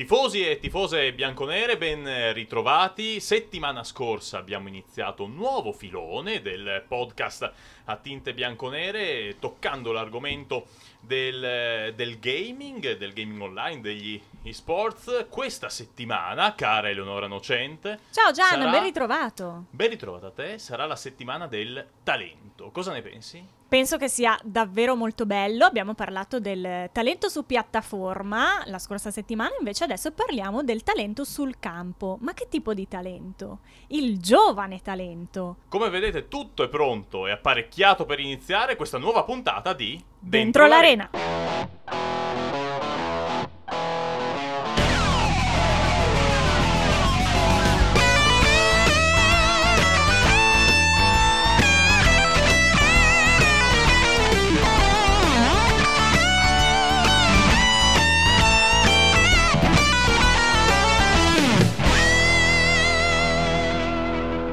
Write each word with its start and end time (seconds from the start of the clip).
Tifosi 0.00 0.48
e 0.48 0.58
tifose 0.58 1.12
bianconere, 1.12 1.76
ben 1.76 2.32
ritrovati. 2.32 3.20
Settimana 3.20 3.84
scorsa 3.84 4.38
abbiamo 4.38 4.66
iniziato 4.66 5.24
un 5.24 5.34
nuovo 5.34 5.72
filone 5.72 6.40
del 6.40 6.82
podcast 6.88 7.52
a 7.84 7.96
tinte 7.96 8.32
bianconere, 8.32 9.36
toccando 9.38 9.92
l'argomento 9.92 10.68
del, 11.00 11.92
del 11.94 12.18
gaming, 12.18 12.96
del 12.96 13.12
gaming 13.12 13.42
online, 13.42 13.82
degli 13.82 14.18
esports. 14.44 15.26
Questa 15.28 15.68
settimana, 15.68 16.54
cara 16.54 16.88
Eleonora 16.88 17.26
Nocente. 17.26 17.98
Ciao 18.10 18.32
Gian, 18.32 18.58
sarà- 18.58 18.70
ben 18.70 18.82
ritrovato. 18.82 19.66
Ben 19.68 19.90
ritrovata 19.90 20.28
a 20.28 20.30
te, 20.30 20.56
sarà 20.58 20.86
la 20.86 20.96
settimana 20.96 21.46
del 21.46 21.86
talento. 22.02 22.70
Cosa 22.70 22.92
ne 22.92 23.02
pensi? 23.02 23.46
Penso 23.70 23.98
che 23.98 24.08
sia 24.08 24.36
davvero 24.42 24.96
molto 24.96 25.26
bello. 25.26 25.64
Abbiamo 25.64 25.94
parlato 25.94 26.40
del 26.40 26.90
talento 26.90 27.28
su 27.28 27.46
piattaforma 27.46 28.64
la 28.64 28.80
scorsa 28.80 29.12
settimana, 29.12 29.52
invece 29.60 29.84
adesso 29.84 30.10
parliamo 30.10 30.64
del 30.64 30.82
talento 30.82 31.22
sul 31.22 31.60
campo. 31.60 32.18
Ma 32.20 32.34
che 32.34 32.48
tipo 32.48 32.74
di 32.74 32.88
talento? 32.88 33.60
Il 33.90 34.18
giovane 34.18 34.80
talento. 34.82 35.58
Come 35.68 35.88
vedete 35.88 36.26
tutto 36.26 36.64
è 36.64 36.68
pronto 36.68 37.28
e 37.28 37.30
apparecchiato 37.30 38.06
per 38.06 38.18
iniziare 38.18 38.74
questa 38.74 38.98
nuova 38.98 39.22
puntata 39.22 39.72
di 39.72 40.02
Dentro, 40.18 40.66
l'arena. 40.66 41.08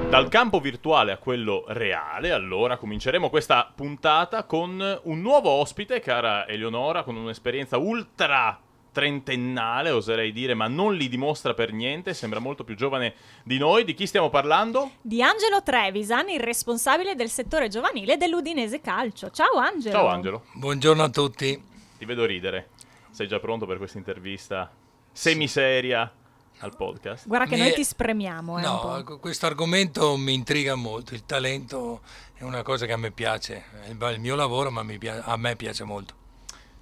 Dal 0.09 0.29
campo 0.29 0.59
virtuale 0.61 1.11
a 1.11 1.17
quello 1.17 1.65
reale, 1.67 2.31
allora 2.31 2.77
cominceremo 2.77 3.29
questa 3.29 3.71
puntata 3.75 4.45
con 4.45 4.99
un 5.03 5.21
nuovo 5.21 5.49
ospite, 5.49 5.99
cara 5.99 6.47
Eleonora, 6.47 7.03
con 7.03 7.17
un'esperienza 7.17 7.77
ultra 7.77 8.57
trentennale, 8.91 9.91
oserei 9.91 10.31
dire, 10.31 10.53
ma 10.53 10.67
non 10.67 10.95
li 10.95 11.09
dimostra 11.09 11.53
per 11.53 11.73
niente, 11.73 12.13
sembra 12.13 12.39
molto 12.39 12.63
più 12.63 12.75
giovane 12.75 13.13
di 13.43 13.57
noi. 13.57 13.83
Di 13.83 13.93
chi 13.93 14.07
stiamo 14.07 14.29
parlando? 14.29 14.91
Di 15.01 15.21
Angelo 15.21 15.61
Trevisan, 15.61 16.29
il 16.29 16.39
responsabile 16.39 17.13
del 17.13 17.29
settore 17.29 17.67
giovanile 17.67 18.15
dell'Udinese 18.17 18.79
Calcio. 18.79 19.29
Ciao 19.29 19.57
Angelo. 19.57 19.93
Ciao 19.95 20.07
Angelo, 20.07 20.43
Buongiorno 20.53 21.03
a 21.03 21.09
tutti. 21.09 21.61
ti 21.97 22.05
vedo 22.05 22.25
ridere. 22.25 22.69
Sei 23.11 23.27
già 23.27 23.39
pronto 23.39 23.65
per 23.65 23.77
questa 23.77 23.97
intervista 23.97 24.71
semiseria 25.11 26.11
al 26.59 26.75
podcast? 26.75 27.27
Guarda 27.27 27.45
che 27.45 27.55
Mi 27.55 27.61
noi 27.61 27.69
è- 27.71 27.73
ti 27.73 27.83
spremiamo. 27.83 28.59
eh, 28.59 28.67
un 28.67 28.79
po'. 28.79 29.03
No, 29.11 29.19
questo 29.19 29.45
argomento 29.45 30.15
mi 30.17 30.33
intriga 30.33 30.75
molto. 30.75 31.13
Il 31.13 31.25
talento 31.25 32.01
è 32.33 32.43
una 32.43 32.63
cosa 32.63 32.85
che 32.85 32.93
a 32.93 32.97
me 32.97 33.11
piace. 33.11 33.65
È 33.83 33.89
il 33.89 34.19
mio 34.19 34.35
lavoro, 34.35 34.71
ma 34.71 34.83
mi 34.83 34.97
pia- 34.97 35.23
a 35.23 35.37
me 35.37 35.55
piace 35.55 35.83
molto. 35.83 36.13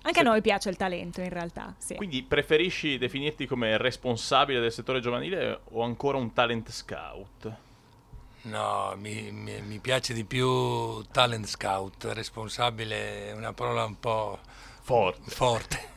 Anche 0.04 0.20
a 0.20 0.23
noi 0.23 0.42
piace 0.42 0.70
il 0.70 0.76
talento 0.78 1.22
in 1.22 1.30
realtà. 1.30 1.73
Sì. 1.80 1.95
Quindi 1.95 2.22
preferisci 2.22 2.98
definirti 3.00 3.48
come 3.48 3.76
responsabile 3.78 4.59
del 4.59 4.72
settore 4.72 5.00
giovanile 5.00 5.62
o 5.72 5.82
ancora 5.82 6.17
un 6.20 6.32
talent 6.32 6.70
scout? 6.70 7.52
No, 8.44 8.94
mi, 8.98 9.32
mi- 9.32 9.60
mi 9.62 9.80
piace 9.80 10.14
di 10.14 10.23
più 10.23 11.02
talent 11.12 11.48
scout. 11.48 12.06
Responsabile 12.14 13.30
è 13.30 13.34
una 13.34 13.54
parola 13.54 13.84
un 13.86 14.00
po' 14.00 14.38
Forte. 14.82 15.32
forte. 15.32 15.94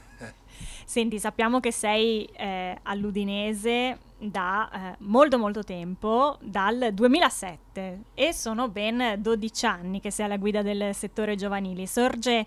Senti, 0.89 1.21
sappiamo 1.21 1.61
che 1.61 1.71
sei 1.71 2.25
eh, 2.35 2.79
all'Udinese 2.85 3.99
da 4.17 4.71
eh, 4.73 4.97
molto 5.01 5.37
molto 5.37 5.63
tempo, 5.63 6.39
dal 6.41 6.93
2007 6.95 8.05
e 8.15 8.33
sono 8.33 8.71
ben 8.71 9.17
12 9.19 9.67
anni 9.67 10.01
che 10.01 10.11
sei 10.11 10.25
alla 10.25 10.39
guida 10.39 10.63
del 10.63 10.95
settore 10.95 11.37
giovanili. 11.37 11.87
Sorge 11.87 12.47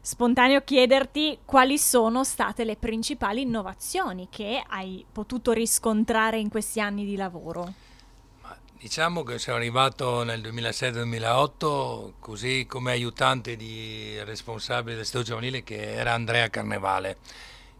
spontaneo 0.00 0.62
chiederti 0.62 1.40
quali 1.44 1.76
sono 1.76 2.24
state 2.24 2.64
le 2.64 2.76
principali 2.76 3.42
innovazioni 3.42 4.28
che 4.30 4.64
hai 4.66 5.04
potuto 5.12 5.52
riscontrare 5.52 6.38
in 6.38 6.48
questi 6.48 6.80
anni 6.80 7.04
di 7.04 7.16
lavoro. 7.16 7.70
Diciamo 8.78 9.22
che 9.24 9.38
sono 9.38 9.58
arrivato 9.58 10.22
nel 10.22 10.40
2007-2008 10.40 12.12
così 12.18 12.64
come 12.66 12.92
aiutante 12.92 13.56
di 13.56 14.18
responsabile 14.24 14.96
del 14.96 15.04
settore 15.04 15.24
giovanile 15.24 15.62
che 15.62 15.92
era 15.92 16.14
Andrea 16.14 16.48
Carnevale, 16.48 17.18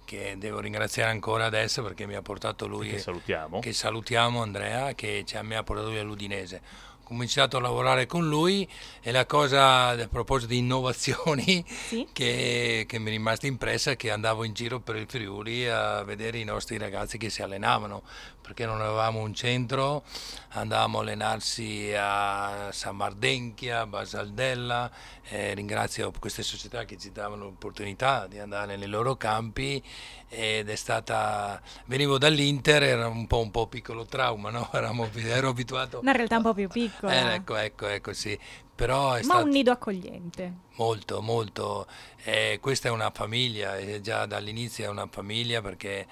che 0.04 0.34
devo 0.38 0.60
ringraziare 0.60 1.10
ancora 1.10 1.44
adesso 1.46 1.82
perché 1.82 2.06
mi 2.06 2.14
ha 2.14 2.22
portato 2.22 2.66
lui, 2.66 2.88
Che 2.90 2.98
salutiamo. 2.98 3.60
che 3.60 3.72
salutiamo 3.72 4.42
Andrea, 4.42 4.94
che 4.94 5.24
ci 5.26 5.36
ha, 5.36 5.42
mi 5.42 5.54
ha 5.54 5.62
portato 5.62 5.88
lui 5.88 5.98
all'Udinese. 5.98 6.60
Ho 7.00 7.06
cominciato 7.06 7.58
a 7.58 7.60
lavorare 7.60 8.06
con 8.06 8.26
lui 8.26 8.66
e 9.02 9.12
la 9.12 9.26
cosa 9.26 9.88
a 9.88 10.08
proposito 10.08 10.52
di 10.52 10.58
innovazioni 10.58 11.62
Sì? 11.66 12.08
che, 12.12 12.86
che 12.88 12.98
mi 12.98 13.08
è 13.08 13.10
rimasta 13.10 13.46
impressa 13.46 13.90
è 13.90 13.96
che 13.96 14.10
andavo 14.10 14.42
in 14.44 14.54
giro 14.54 14.80
per 14.80 14.96
il 14.96 15.06
Friuli 15.06 15.68
a 15.68 16.02
vedere 16.02 16.38
i 16.38 16.44
nostri 16.44 16.78
ragazzi 16.78 17.18
che 17.18 17.28
si 17.28 17.42
allenavano 17.42 18.02
perché 18.44 18.66
non 18.66 18.82
avevamo 18.82 19.20
un 19.20 19.32
centro, 19.32 20.04
andavamo 20.50 20.98
a 20.98 21.00
allenarsi 21.00 21.94
a 21.96 22.68
San 22.72 22.94
Mardenchia, 22.94 23.80
a 23.80 23.86
Basaldella, 23.86 24.90
eh, 25.28 25.54
ringrazio 25.54 26.12
queste 26.20 26.42
società 26.42 26.84
che 26.84 26.98
ci 26.98 27.10
davano 27.10 27.44
l'opportunità 27.44 28.26
di 28.26 28.38
andare 28.38 28.76
nei 28.76 28.88
loro 28.88 29.16
campi 29.16 29.82
ed 30.28 30.68
è 30.68 30.74
stata, 30.76 31.58
venivo 31.86 32.18
dall'Inter, 32.18 32.82
era 32.82 33.08
un 33.08 33.26
po' 33.26 33.40
un 33.40 33.50
po' 33.50 33.66
piccolo 33.66 34.04
trauma, 34.04 34.50
no? 34.50 34.68
Eravamo- 34.74 35.08
ero 35.14 35.48
abituato... 35.48 36.00
Una 36.00 36.12
realtà 36.12 36.36
un 36.36 36.42
po' 36.42 36.52
più 36.52 36.68
piccola, 36.68 37.32
Eh, 37.32 37.34
ecco, 37.36 37.56
ecco, 37.56 37.86
ecco, 37.86 38.12
sì. 38.12 38.38
Però 38.74 39.12
è 39.12 39.18
ma 39.18 39.22
stato... 39.22 39.44
un 39.44 39.50
nido 39.50 39.70
accogliente. 39.70 40.52
Molto, 40.76 41.22
molto. 41.22 41.86
Eh, 42.24 42.58
questa 42.60 42.88
è 42.88 42.90
una 42.90 43.12
famiglia, 43.14 43.76
eh, 43.76 44.00
già 44.00 44.26
dall'inizio 44.26 44.86
è 44.86 44.88
una 44.88 45.06
famiglia 45.08 45.62
perché 45.62 46.06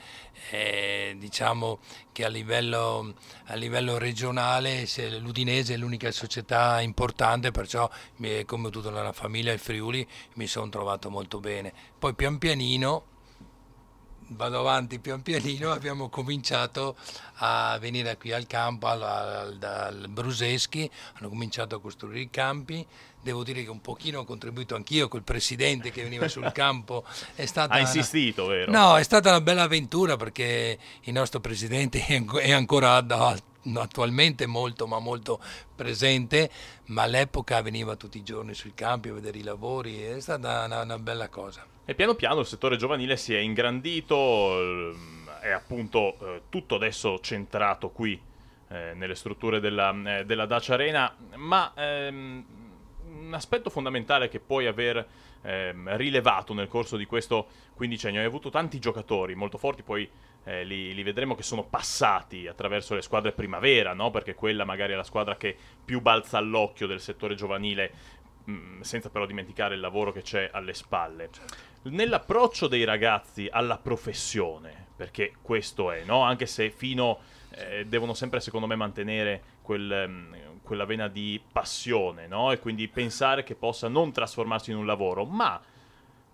eh, 0.51 1.17
diciamo 1.19 1.81
che 2.13 2.25
a 2.25 2.29
livello, 2.29 3.15
a 3.47 3.55
livello 3.55 3.99
regionale 3.99 4.87
se 4.87 5.19
l'Udinese 5.19 5.75
è 5.75 5.77
l'unica 5.77 6.13
società 6.13 6.81
importante, 6.81 7.51
perciò 7.51 7.91
mi- 8.17 8.45
come 8.45 8.71
tutta 8.71 8.91
la 8.91 9.13
famiglia 9.13 9.53
il 9.53 9.59
Friuli 9.59 10.07
mi 10.35 10.47
sono 10.47 10.69
trovato 10.69 11.11
molto 11.11 11.41
bene. 11.41 11.73
Poi 11.99 12.15
pian 12.15 12.39
pianino 12.39 13.07
vado 14.35 14.59
avanti 14.59 14.99
pian 14.99 15.23
pianino, 15.23 15.71
abbiamo 15.73 16.09
cominciato 16.09 16.97
a 17.37 17.77
venire 17.81 18.17
qui 18.17 18.33
al 18.33 18.47
campo, 18.47 18.87
al, 18.87 19.03
al- 19.03 19.57
dal 19.59 20.09
Bruseschi, 20.09 20.91
hanno 21.15 21.29
cominciato 21.29 21.77
a 21.77 21.81
costruire 21.81 22.21
i 22.21 22.31
campi, 22.31 22.85
devo 23.21 23.45
dire 23.45 23.63
che 23.63 23.71
un 23.71 23.81
pochino 23.81 24.21
ho 24.21 24.25
contribuito 24.25 24.75
anch'io 24.75 25.09
col 25.09 25.23
presidente 25.23 25.91
che 25.91 26.03
veniva 26.03 26.29
sul 26.29 26.51
campo, 26.55 27.05
è 27.35 27.47
stata 27.47 27.75
Ha 27.75 27.79
una- 27.79 27.87
insistito, 27.87 28.47
vero? 28.47 28.71
No, 28.71 28.97
è 28.97 29.03
stata 29.03 29.29
una 29.31 29.41
bella 29.41 29.63
avventura 29.63 30.17
perché 30.17 30.79
il 31.03 31.13
nostro 31.13 31.41
presidente 31.41 32.05
è 32.05 32.15
anco- 32.17 32.39
è 32.39 32.51
ancora 32.53 33.05
attualmente 33.75 34.47
molto 34.47 34.87
ma 34.87 34.99
molto 34.99 35.41
presente, 35.75 36.51
ma 36.87 37.03
all'epoca 37.03 37.61
veniva 37.63 37.95
tutti 37.97 38.19
i 38.19 38.23
giorni 38.25 38.55
sui 38.55 38.75
campi 38.75 39.09
a 39.09 39.13
vedere 39.13 39.39
i 39.39 39.43
lavori, 39.43 40.01
è 40.03 40.21
stata 40.21 40.65
una- 40.65 40.83
una 40.83 40.99
bella 40.99 41.29
cosa. 41.29 41.65
E 41.85 41.97
piano 41.97 42.15
piano 42.15 42.39
il 42.39 42.47
settore 42.47 42.77
giovanile 42.77 43.17
si 43.17 43.35
è 43.35 43.39
ingrandito, 43.39 44.57
ehm, 44.57 45.29
è 45.41 45.51
appunto 45.51 46.17
eh, 46.21 46.43
tutto 46.49 46.77
adesso 46.77 47.19
centrato 47.19 47.91
qui 47.91 48.21
eh, 48.69 48.93
nelle 48.95 49.17
strutture 49.17 49.59
della, 49.59 49.93
eh, 50.21 50.25
della 50.25 50.47
Dacia 50.47 50.75
Arena, 50.75 51.13
ma 51.35 51.73
ehm, 51.75 52.45
un 53.09 53.35
aspetto 53.35 53.69
fondamentale 53.69 54.29
che 54.29 54.39
puoi 54.39 54.69
aver 54.69 55.05
ehm, 55.43 55.97
rilevato 55.97 56.55
nel 56.55 56.69
corso 56.69 56.97
di 56.97 57.05
questo 57.05 57.49
quindicennio, 57.75 58.21
hai 58.21 58.27
avuto 58.27 58.49
tanti 58.49 58.79
giocatori 58.79 59.35
molto 59.35 59.59
forti, 59.59 59.83
poi 59.83 60.09
eh, 60.45 60.63
li, 60.63 60.95
li 60.95 61.03
vedremo 61.03 61.35
che 61.35 61.43
sono 61.43 61.65
passati 61.65 62.47
attraverso 62.47 62.95
le 62.95 63.03
squadre 63.03 63.33
primavera, 63.33 63.93
no? 63.93 64.13
perché 64.13 64.37
quella 64.37 64.65
magari 64.65 64.93
è 64.93 64.97
la 64.97 65.03
squadra 65.03 65.37
che 65.37 65.57
più 65.85 66.01
balza 66.01 66.39
all'occhio 66.39 66.87
del 66.87 67.01
settore 67.01 67.35
giovanile, 67.35 67.93
mh, 68.45 68.81
senza 68.83 69.11
però 69.11 69.27
dimenticare 69.27 69.75
il 69.75 69.81
lavoro 69.81 70.13
che 70.13 70.23
c'è 70.23 70.49
alle 70.53 70.75
spalle. 70.75 71.31
Nell'approccio 71.85 72.69
dei 72.69 72.85
ragazzi 72.85 73.49
alla 73.51 73.77
professione, 73.77 74.87
perché 74.95 75.33
questo 75.43 75.91
è, 75.91 76.05
no? 76.05 76.23
anche 76.23 76.47
se 76.47 76.71
fino 76.71 77.19
eh, 77.51 77.85
devono 77.87 78.15
sempre, 78.15 78.41
secondo 78.41 78.69
me, 78.69 78.77
mantenere 78.77 79.43
quel, 79.63 79.91
ehm, 79.91 80.61
quella 80.63 80.85
vena 80.85 81.09
di 81.09 81.43
passione, 81.51 82.29
no? 82.29 82.53
e 82.53 82.61
quindi 82.61 82.87
pensare 82.87 83.43
che 83.43 83.57
possa 83.57 83.89
non 83.89 84.13
trasformarsi 84.13 84.71
in 84.71 84.77
un 84.77 84.87
lavoro, 84.87 85.25
ma 85.25 85.61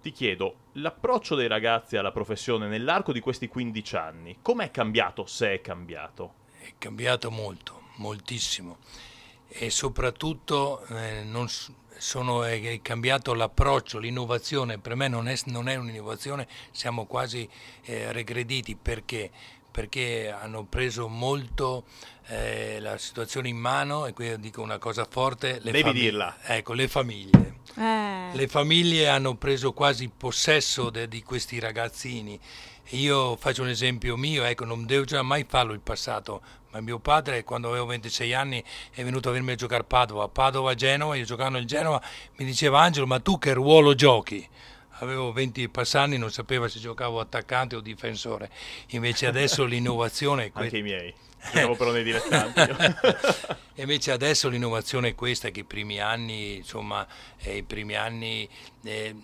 ti 0.03 0.13
chiedo, 0.13 0.57
l'approccio 0.73 1.35
dei 1.35 1.49
ragazzi 1.49 1.97
alla 1.97 2.13
professione 2.13 2.69
nell'arco 2.69 3.13
di 3.13 3.21
questi 3.21 3.49
15 3.49 3.97
anni, 3.97 4.39
com'è 4.43 4.71
cambiato, 4.71 5.25
se 5.25 5.55
è 5.55 5.61
cambiato? 5.63 6.35
È 6.59 6.75
cambiato 6.77 7.31
molto, 7.31 7.85
moltissimo. 7.97 8.79
e 9.49 9.71
soprattutto 9.71 10.85
eh, 10.89 11.25
non, 11.25 11.49
sono, 11.99 12.45
è 12.45 12.81
cambiato 12.81 13.35
l'approccio, 13.35 13.99
l'innovazione, 13.99 14.79
per 14.79 14.95
me 14.95 15.09
non 15.09 15.29
è, 15.29 15.37
non 15.47 15.69
è 15.69 15.77
un'innovazione, 15.77 16.47
siamo 16.71 17.07
quasi 17.07 17.49
eh, 17.85 18.13
regrediti 18.13 18.77
perché? 18.77 19.31
perché 19.71 20.29
hanno 20.29 20.65
preso 20.65 21.07
molto 21.07 21.85
eh, 22.27 22.81
la 22.81 22.99
situazione 22.99 23.49
in 23.49 23.59
mano 23.59 24.07
e 24.07 24.13
qui 24.13 24.37
dico 24.41 24.61
una 24.61 24.79
cosa 24.79 25.07
forte. 25.09 25.61
Le 25.63 25.71
Devi 25.71 25.83
famig- 25.83 26.01
dirla. 26.01 26.37
Ecco, 26.43 26.73
le 26.73 26.89
famiglie. 26.89 27.59
Eh. 27.77 28.31
Le 28.33 28.49
famiglie 28.49 29.07
hanno 29.07 29.37
preso 29.37 29.73
quasi 29.73 30.09
possesso 30.09 30.91
de- 30.91 31.07
di 31.07 31.23
questi 31.23 31.61
ragazzini. 31.61 32.41
Io 32.93 33.37
faccio 33.37 33.63
un 33.63 33.69
esempio 33.69 34.17
mio, 34.17 34.43
ecco, 34.45 34.65
non 34.65 34.85
devo 34.85 35.05
già 35.05 35.23
mai 35.23 35.45
farlo 35.47 35.75
il 35.75 35.81
passato, 35.81 36.41
ma 36.71 36.81
mio 36.81 36.99
padre 36.99 37.45
quando 37.45 37.69
avevo 37.69 37.87
26 37.87 38.35
anni 38.35 38.63
è 38.93 39.03
venuto 39.03 39.29
a 39.29 39.33
venirmi 39.33 39.53
a 39.53 39.57
giocare 39.57 39.83
a 39.83 39.87
Padova, 39.87 40.29
Padova, 40.29 40.75
Genova, 40.75 41.17
io 41.17 41.25
giocando 41.25 41.59
nel 41.59 41.67
Genova, 41.67 42.03
mi 42.37 42.45
diceva 42.45 42.81
Angelo, 42.81 43.07
ma 43.07 43.21
tu 43.21 43.39
che 43.39 43.53
ruolo 43.53 43.95
giochi? 43.95 44.49
avevo 45.01 45.33
20 45.33 45.69
passanni, 45.69 46.19
non 46.19 46.31
sapevo 46.31 46.69
se 46.69 46.79
giocavo 46.79 47.21
attaccante 47.21 47.77
o 47.77 47.81
difensore. 47.81 48.51
Invece 48.89 49.27
adesso 49.27 49.63
l'innovazione... 49.67 50.51
Anche 50.53 50.79
i 50.79 50.83
miei. 50.83 51.15
Giocavo 51.53 51.77
però 51.77 51.93
nei 51.93 52.03
dilettanti. 52.03 52.61
invece 53.81 54.11
adesso 54.11 54.49
l'innovazione 54.49 55.09
è 55.09 55.15
questa, 55.15 55.51
che 55.51 55.61
i 55.61 55.65
primi 55.65 56.01
anni, 56.01 56.57
insomma, 56.57 57.07
eh, 57.39 57.59
i 57.59 57.63
primi 57.63 57.95
anni 57.95 58.49
eh, 58.83 59.15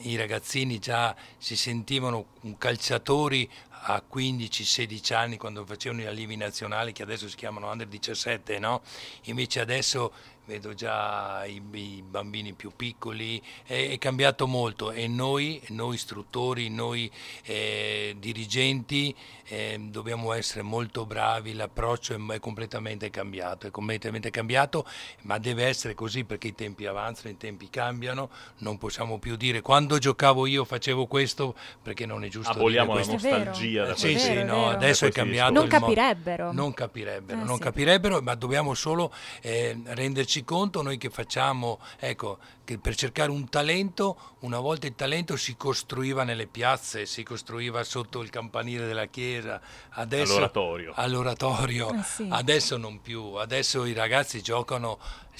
i 0.00 0.16
ragazzini 0.16 0.78
già 0.78 1.14
si 1.38 1.56
sentivano 1.56 2.26
calciatori 2.58 3.48
a 3.84 4.02
15-16 4.12 5.14
anni 5.14 5.36
quando 5.36 5.64
facevano 5.64 6.02
i 6.02 6.06
allivi 6.06 6.36
nazionali 6.36 6.92
che 6.92 7.02
adesso 7.02 7.28
si 7.28 7.36
chiamano 7.36 7.70
under 7.70 7.88
17, 7.88 8.58
no? 8.58 8.82
Invece 9.24 9.60
adesso 9.60 10.12
vedo 10.52 10.74
già 10.74 11.44
i, 11.46 11.62
i 11.72 12.02
bambini 12.06 12.52
più 12.52 12.72
piccoli, 12.76 13.40
è, 13.64 13.88
è, 13.90 13.98
cambiato 13.98 14.46
molto 14.46 14.92
e 14.92 15.08
noi, 15.08 15.60
noi 15.68 15.94
istruttori, 15.94 16.68
noi 16.68 17.10
eh, 17.44 18.14
dirigenti 18.18 19.14
eh, 19.46 19.78
dobbiamo 19.80 20.32
essere 20.32 20.62
molto 20.62 21.06
bravi, 21.06 21.54
l'approccio 21.54 22.14
è, 22.14 22.34
è, 22.34 22.38
completamente 22.38 23.08
cambiato, 23.10 23.66
è 23.66 23.70
completamente 23.70 24.30
cambiato, 24.30 24.86
ma 25.22 25.38
deve 25.38 25.64
essere 25.64 25.94
così 25.94 26.24
perché 26.24 26.48
i 26.48 26.54
tempi 26.54 26.86
avanzano, 26.86 27.30
i 27.30 27.36
tempi 27.36 27.70
cambiano, 27.70 28.28
non 28.58 28.76
possiamo 28.78 29.18
più 29.18 29.36
dire 29.36 29.60
quando 29.62 29.98
giocavo 29.98 30.46
io 30.46 30.64
facevo 30.64 31.06
questo 31.06 31.54
perché 31.80 32.06
non 32.06 32.24
è 32.24 32.28
giusto 32.28 32.50
Aboliamo 32.52 32.94
la 32.94 33.04
nostalgia 33.04 33.86
da 33.86 33.96
sì, 33.96 34.18
sì, 34.18 34.42
no, 34.42 34.68
adesso 34.68 35.06
è 35.06 35.10
cambiato. 35.10 35.52
Non 35.52 35.66
capirebbero. 35.66 36.46
Mo- 36.46 36.52
non 36.52 36.74
capirebbero, 36.74 37.40
eh, 37.40 37.44
non 37.44 37.56
sì. 37.56 37.62
capirebbero, 37.62 38.20
ma 38.20 38.34
dobbiamo 38.34 38.74
solo 38.74 39.12
eh, 39.40 39.78
renderci 39.84 40.41
conto 40.44 40.82
noi 40.82 40.98
che 40.98 41.10
facciamo, 41.10 41.78
ecco, 41.98 42.38
che 42.64 42.78
per 42.78 42.94
cercare 42.94 43.30
un 43.30 43.48
talento, 43.48 44.36
una 44.40 44.60
volta 44.60 44.86
il 44.86 44.94
talento 44.94 45.36
si 45.36 45.56
costruiva 45.56 46.24
nelle 46.24 46.46
piazze, 46.46 47.06
si 47.06 47.22
costruiva 47.22 47.82
sotto 47.84 48.20
il 48.22 48.30
campanile 48.30 48.86
della 48.86 49.06
chiesa, 49.06 49.60
adesso, 49.90 50.32
all'oratorio, 50.32 50.92
all'oratorio. 50.94 51.92
Eh 51.92 52.02
sì. 52.02 52.26
adesso 52.30 52.76
non 52.76 53.00
più, 53.00 53.34
adesso 53.34 53.84
i 53.84 53.92
ragazzi 53.92 54.42
giocano 54.42 54.98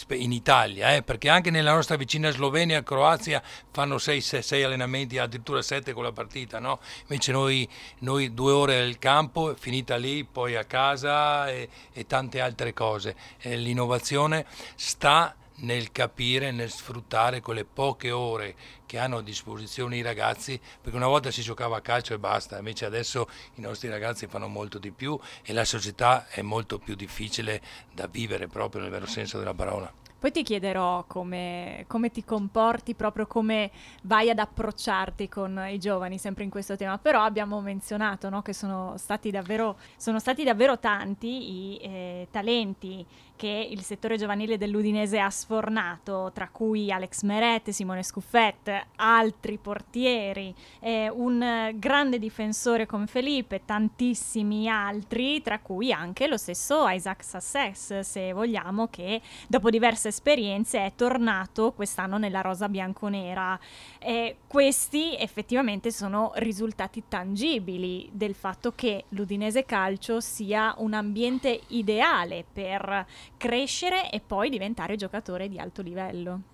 in 0.09 0.33
Italia, 0.33 0.95
eh, 0.95 1.03
perché 1.03 1.29
anche 1.29 1.51
nella 1.51 1.75
nostra 1.75 1.97
vicina 1.97 2.31
Slovenia 2.31 2.79
e 2.79 2.83
Croazia 2.83 3.43
fanno 3.71 3.99
6 3.99 4.63
allenamenti, 4.63 5.19
addirittura 5.19 5.63
7 5.63 5.93
con 5.93 6.03
la 6.03 6.13
partita, 6.13 6.59
no? 6.59 6.81
invece 7.03 7.33
noi, 7.33 7.69
noi, 7.99 8.35
due 8.35 8.53
ore 8.53 8.81
al 8.81 8.99
campo, 8.99 9.55
finita 9.59 9.97
lì, 9.97 10.25
poi 10.25 10.57
a 10.57 10.65
casa 10.65 11.49
e, 11.51 11.69
e 11.93 12.07
tante 12.07 12.41
altre 12.41 12.73
cose. 12.73 13.15
Eh, 13.39 13.57
l'innovazione 13.57 14.47
sta 14.75 15.35
nel 15.63 15.93
capire, 15.93 16.51
nel 16.51 16.71
sfruttare 16.71 17.41
quelle 17.41 17.65
poche 17.65 18.11
ore 18.11 18.55
che 18.87 18.99
hanno 18.99 19.19
a 19.19 19.23
disposizione 19.23 19.97
i 19.97 20.03
ragazzi, 20.03 20.61
perché 20.81 20.97
una 20.97 21.07
volta 21.07 21.31
si 21.31 21.43
giocava 21.43 21.79
a 21.79 21.81
calcio 21.81 22.15
e 22.15 22.19
basta, 22.19 22.59
invece 22.59 22.85
adesso 22.85 23.29
i 23.55 23.61
nostri 23.61 23.89
ragazzi 23.89 24.27
fanno 24.27 24.49
molto 24.49 24.79
di 24.79 24.91
più 24.91 25.19
e 25.43 25.53
la 25.53 25.65
società 25.65 26.29
è 26.29 26.43
molto 26.43 26.79
più 26.79 26.95
difficile 26.95 27.61
da 27.93 28.07
vivere 28.07 28.47
proprio 28.47 28.83
nel 28.83 28.91
vero 28.91 29.07
senso 29.07 29.39
della 29.39 29.55
parola. 29.55 29.93
Poi 30.23 30.31
ti 30.31 30.45
chiederò 30.45 31.03
come, 31.09 31.85
come, 31.89 32.13
ti 32.13 32.23
comporti, 32.23 32.95
proprio 32.95 33.27
come 33.27 33.73
vai 34.03 34.31
ad 34.31 34.39
approcciarti 34.39 35.29
con 35.29 35.61
i 35.69 35.81
giovani, 35.81 36.17
sempre 36.17 36.45
in 36.45 36.51
questo 36.51 36.77
tema. 36.77 36.97
Però 36.97 37.23
abbiamo 37.25 37.61
menzionato 37.61 38.29
no, 38.29 38.41
che 38.41 38.53
sono 38.53 38.95
stati, 38.99 39.33
davvero, 39.33 39.79
sono 39.97 40.21
stati 40.21 40.45
davvero 40.45 40.79
tanti 40.79 41.73
i 41.73 41.77
eh, 41.83 42.29
talenti 42.31 43.05
che 43.35 43.67
il 43.69 43.83
settore 43.83 44.17
giovanile 44.17 44.57
dell'Udinese 44.57 45.19
ha 45.19 45.29
sfornato, 45.29 46.31
tra 46.33 46.49
cui 46.49 46.93
Alex 46.93 47.23
Meret, 47.23 47.71
Simone 47.71 48.05
Scuffet, 48.05 48.87
altri 48.95 49.59
portieri, 49.59 50.55
eh, 50.79 51.11
un 51.13 51.73
grande 51.75 52.21
difensore 52.21 52.87
come 52.87 53.09
Felipe, 53.09 53.63
tantissimi 53.65 54.69
altri, 54.69 55.43
tra 55.43 55.59
cui 55.59 55.93
anche 55.93 56.29
lo 56.29 56.37
stesso 56.37 56.87
Isaac 56.87 57.25
Sassès, 57.25 57.99
se 57.99 58.33
vogliamo, 58.33 58.87
che 58.87 59.21
dopo 59.49 59.71
diverse 59.71 60.12
esperienze 60.13 60.85
è 60.85 60.93
tornato 60.95 61.73
quest'anno 61.73 62.19
nella 62.19 62.43
rosa 62.43 62.69
bianconera. 62.69 63.59
Eh, 63.99 64.37
questi 64.47 65.17
effettivamente 65.17 65.91
sono 65.91 66.33
risultati 66.37 67.05
tangibili 67.09 68.09
del 68.13 68.35
fatto 68.35 68.73
che 68.75 69.07
l'Udinese 69.11 69.65
Calcio 69.65 70.21
sia 70.21 70.75
un 70.79 70.93
ambiente 70.93 71.61
ideale 71.69 72.45
per 72.51 73.07
crescere 73.39 74.11
e 74.11 74.21
poi 74.21 74.51
diventare 74.51 74.97
giocatore 74.97 75.49
di 75.49 75.59
alto 75.59 75.83
livello. 75.83 76.52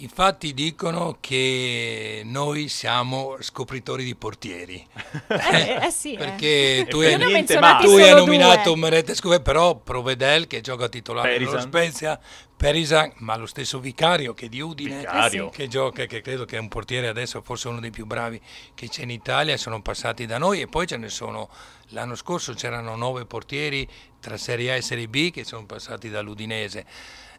Infatti 0.00 0.54
dicono 0.54 1.16
che 1.20 2.22
noi 2.24 2.68
siamo 2.68 3.36
scopritori 3.40 4.04
di 4.04 4.14
portieri. 4.14 4.86
Eh, 5.28 5.86
eh 5.86 5.90
sì, 5.90 6.14
perché 6.16 6.78
eh. 6.78 6.86
tu, 6.86 6.98
hai, 7.00 7.16
tu 7.44 7.90
hai, 7.96 8.14
nominato 8.14 8.76
Merete 8.76 9.14
Scuve, 9.14 9.40
però 9.40 9.76
Provedel 9.76 10.46
che 10.46 10.60
gioca 10.60 10.88
titolare 10.88 11.38
nello 11.38 11.60
Spezia, 11.60 12.18
Perisan, 12.56 13.12
ma 13.18 13.36
lo 13.36 13.46
stesso 13.46 13.80
Vicario 13.80 14.34
che 14.34 14.46
è 14.46 14.48
di 14.48 14.60
Udine, 14.60 14.98
Vicario. 14.98 15.48
che 15.48 15.68
gioca, 15.68 16.06
che 16.06 16.20
credo 16.20 16.44
che 16.44 16.56
è 16.56 16.60
un 16.60 16.68
portiere 16.68 17.08
adesso 17.08 17.40
forse 17.42 17.68
uno 17.68 17.80
dei 17.80 17.90
più 17.90 18.06
bravi 18.06 18.40
che 18.74 18.88
c'è 18.88 19.02
in 19.02 19.10
Italia, 19.10 19.56
sono 19.56 19.80
passati 19.82 20.26
da 20.26 20.38
noi 20.38 20.60
e 20.60 20.66
poi 20.66 20.86
ce 20.86 20.96
ne 20.96 21.08
sono, 21.08 21.48
l'anno 21.88 22.14
scorso 22.14 22.54
c'erano 22.54 22.94
nove 22.96 23.26
portieri 23.26 23.88
tra 24.20 24.36
Serie 24.36 24.72
A 24.72 24.74
e 24.74 24.82
Serie 24.82 25.08
B 25.08 25.30
che 25.30 25.44
sono 25.44 25.66
passati 25.66 26.08
dall'Udinese 26.08 26.86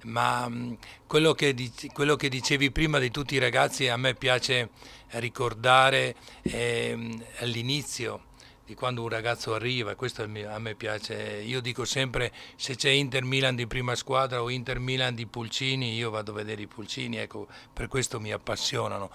ma 0.04 0.48
mm, 0.48 0.74
quello 1.08 1.34
che, 1.34 1.56
quello 1.94 2.16
che, 2.16 2.30
dicevi 2.30 2.72
prima 2.72 3.00
di 3.00 3.12
tutti 3.12 3.36
i 3.36 3.40
ragazzi 3.40 3.88
a 3.88 3.98
me 3.98 4.14
piace 4.14 4.70
ricordare 5.12 6.16
eh, 6.44 7.18
all'inizio 7.40 8.28
di 8.70 8.76
quando 8.76 9.02
un 9.02 9.10
ragazzo 9.10 9.56
arriva, 9.56 9.96
questo 9.96 10.22
a 10.22 10.60
me 10.60 10.76
piace, 10.76 11.42
io 11.44 11.60
dico 11.60 11.86
sempre 11.86 12.32
se 12.56 12.76
c'è 12.76 12.92
Inter 12.92 13.24
Milan 13.24 13.56
di 13.56 13.66
prima 13.66 13.96
squadra 13.96 14.44
o 14.44 14.50
Inter 14.52 14.78
Milan 14.78 15.16
di 15.16 15.26
Pulcini, 15.26 15.96
io 15.96 16.12
vado 16.12 16.34
a 16.34 16.36
vedere 16.36 16.62
i 16.62 16.68
Pulcini, 16.68 17.18
ecco, 17.18 17.48
per 17.74 17.88
questo 17.88 18.20
mi 18.20 18.32
appassionano, 18.32 19.10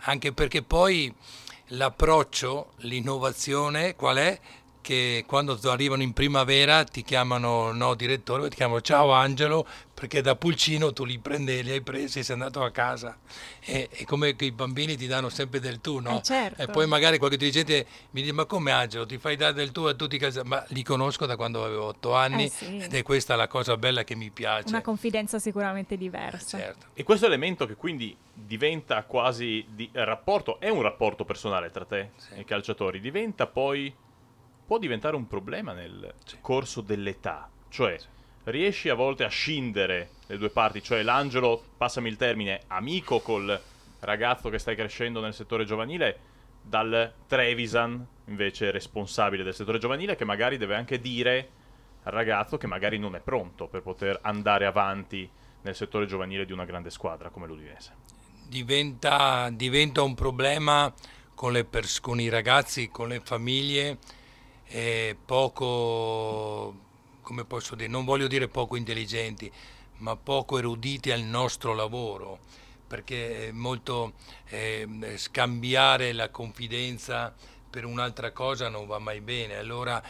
anche 0.00 0.34
perché 0.34 0.60
poi 0.60 1.10
l'approccio, 1.68 2.72
l'innovazione 2.80 3.94
qual 3.94 4.18
è? 4.18 4.40
che 4.88 5.24
quando 5.26 5.58
arrivano 5.64 6.02
in 6.02 6.14
primavera 6.14 6.82
ti 6.84 7.02
chiamano 7.02 7.72
no 7.72 7.94
direttore, 7.94 8.48
ti 8.48 8.56
chiamano 8.56 8.80
ciao 8.80 9.12
Angelo 9.12 9.66
perché 9.98 10.20
da 10.20 10.36
pulcino 10.36 10.92
tu 10.92 11.04
li 11.04 11.18
prendi, 11.18 11.60
li 11.60 11.72
hai 11.72 11.80
presi 11.80 12.20
e 12.20 12.22
sei 12.22 12.34
andato 12.34 12.62
a 12.62 12.70
casa. 12.70 13.18
E, 13.58 13.88
e 13.90 14.04
come 14.04 14.36
i 14.38 14.52
bambini 14.52 14.96
ti 14.96 15.08
danno 15.08 15.28
sempre 15.28 15.58
del 15.58 15.80
tu, 15.80 15.98
no? 15.98 16.18
Eh 16.18 16.22
certo. 16.22 16.62
E 16.62 16.66
poi 16.68 16.86
magari 16.86 17.18
qualche 17.18 17.36
dirigente 17.36 17.84
mi 18.12 18.20
dice 18.20 18.32
ma 18.32 18.44
come 18.44 18.70
Angelo 18.70 19.06
ti 19.06 19.18
fai 19.18 19.34
dare 19.34 19.54
del 19.54 19.72
tu 19.72 19.82
a 19.82 19.94
tutti 19.94 20.14
i 20.14 20.18
casi? 20.20 20.40
Ma 20.44 20.64
li 20.68 20.84
conosco 20.84 21.26
da 21.26 21.34
quando 21.34 21.64
avevo 21.64 21.86
otto 21.86 22.14
anni 22.14 22.44
eh 22.44 22.48
sì. 22.48 22.78
ed 22.78 22.94
è 22.94 23.02
questa 23.02 23.34
la 23.34 23.48
cosa 23.48 23.76
bella 23.76 24.04
che 24.04 24.14
mi 24.14 24.30
piace. 24.30 24.68
Una 24.68 24.82
confidenza 24.82 25.40
sicuramente 25.40 25.96
diversa. 25.96 26.58
Certo. 26.58 26.86
E 26.94 27.02
questo 27.02 27.26
elemento 27.26 27.66
che 27.66 27.74
quindi 27.74 28.16
diventa 28.32 29.02
quasi 29.02 29.66
di 29.68 29.90
rapporto, 29.92 30.60
è 30.60 30.68
un 30.68 30.82
rapporto 30.82 31.24
personale 31.24 31.70
tra 31.72 31.84
te 31.84 32.10
sì. 32.16 32.34
e 32.34 32.40
i 32.42 32.44
calciatori, 32.44 33.00
diventa 33.00 33.48
poi 33.48 33.92
può 34.64 34.78
diventare 34.78 35.16
un 35.16 35.26
problema 35.26 35.72
nel 35.72 36.14
sì. 36.24 36.36
corso 36.40 36.82
dell'età. 36.82 37.50
Cioè, 37.68 37.98
sì. 37.98 38.06
Riesci 38.50 38.88
a 38.88 38.94
volte 38.94 39.24
a 39.24 39.28
scindere 39.28 40.10
le 40.26 40.38
due 40.38 40.50
parti, 40.50 40.82
cioè 40.82 41.02
l'angelo, 41.02 41.62
passami 41.76 42.08
il 42.08 42.16
termine, 42.16 42.62
amico 42.68 43.20
col 43.20 43.60
ragazzo 44.00 44.48
che 44.48 44.58
stai 44.58 44.76
crescendo 44.76 45.20
nel 45.20 45.34
settore 45.34 45.64
giovanile, 45.64 46.18
dal 46.62 47.12
Trevisan, 47.26 48.06
invece 48.26 48.70
responsabile 48.70 49.42
del 49.42 49.54
settore 49.54 49.78
giovanile, 49.78 50.16
che 50.16 50.24
magari 50.24 50.56
deve 50.56 50.74
anche 50.74 51.00
dire 51.00 51.48
al 52.02 52.12
ragazzo 52.12 52.58
che 52.58 52.66
magari 52.66 52.98
non 52.98 53.14
è 53.14 53.20
pronto 53.20 53.66
per 53.66 53.82
poter 53.82 54.18
andare 54.22 54.66
avanti 54.66 55.28
nel 55.62 55.74
settore 55.74 56.06
giovanile 56.06 56.44
di 56.44 56.52
una 56.52 56.64
grande 56.64 56.90
squadra 56.90 57.30
come 57.30 57.46
l'Udinese. 57.46 57.94
Diventa, 58.46 59.50
diventa 59.50 60.02
un 60.02 60.14
problema 60.14 60.92
con, 61.34 61.66
pers- 61.68 62.00
con 62.00 62.20
i 62.20 62.28
ragazzi, 62.28 62.88
con 62.88 63.08
le 63.08 63.20
famiglie, 63.20 63.98
è 64.64 65.16
poco 65.24 66.86
come 67.28 67.44
posso 67.44 67.74
dire, 67.74 67.90
non 67.90 68.06
voglio 68.06 68.26
dire 68.26 68.48
poco 68.48 68.74
intelligenti, 68.74 69.52
ma 69.98 70.16
poco 70.16 70.56
eruditi 70.56 71.10
al 71.10 71.20
nostro 71.20 71.74
lavoro, 71.74 72.38
perché 72.86 73.50
molto 73.52 74.14
eh, 74.46 74.88
scambiare 75.16 76.14
la 76.14 76.30
confidenza 76.30 77.34
per 77.68 77.84
un'altra 77.84 78.32
cosa 78.32 78.70
non 78.70 78.86
va 78.86 78.98
mai 78.98 79.20
bene, 79.20 79.56
allora 79.56 80.02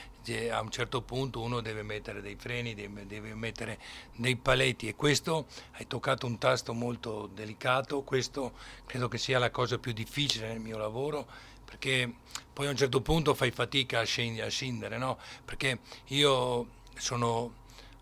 a 0.51 0.61
un 0.61 0.71
certo 0.71 1.01
punto 1.03 1.41
uno 1.41 1.61
deve 1.61 1.83
mettere 1.83 2.21
dei 2.21 2.37
freni, 2.37 2.75
deve, 2.75 3.35
mettere 3.35 3.81
dei 4.15 4.37
paletti 4.37 4.87
e 4.87 4.95
questo 4.95 5.47
hai 5.73 5.89
toccato 5.89 6.25
un 6.27 6.39
tasto 6.39 6.73
molto 6.73 7.29
delicato, 7.35 8.03
questo 8.03 8.53
credo 8.87 9.09
che 9.09 9.19
sia 9.19 9.41
la 9.41 9.51
cosa 9.51 9.79
più 9.79 9.93
difficile 9.93 10.49
nel 10.49 10.61
mio 10.61 10.77
lavoro 10.77 11.27
perché 11.65 12.13
poi 12.53 12.67
a 12.67 12.71
un 12.71 12.77
certo 12.77 13.03
punto 13.03 13.35
fai 13.35 13.51
fatica 13.51 14.01
a 14.01 14.05
scendere 14.05 14.99
no? 14.99 15.19
perché 15.45 15.81
io 16.07 16.77
sono, 16.99 17.53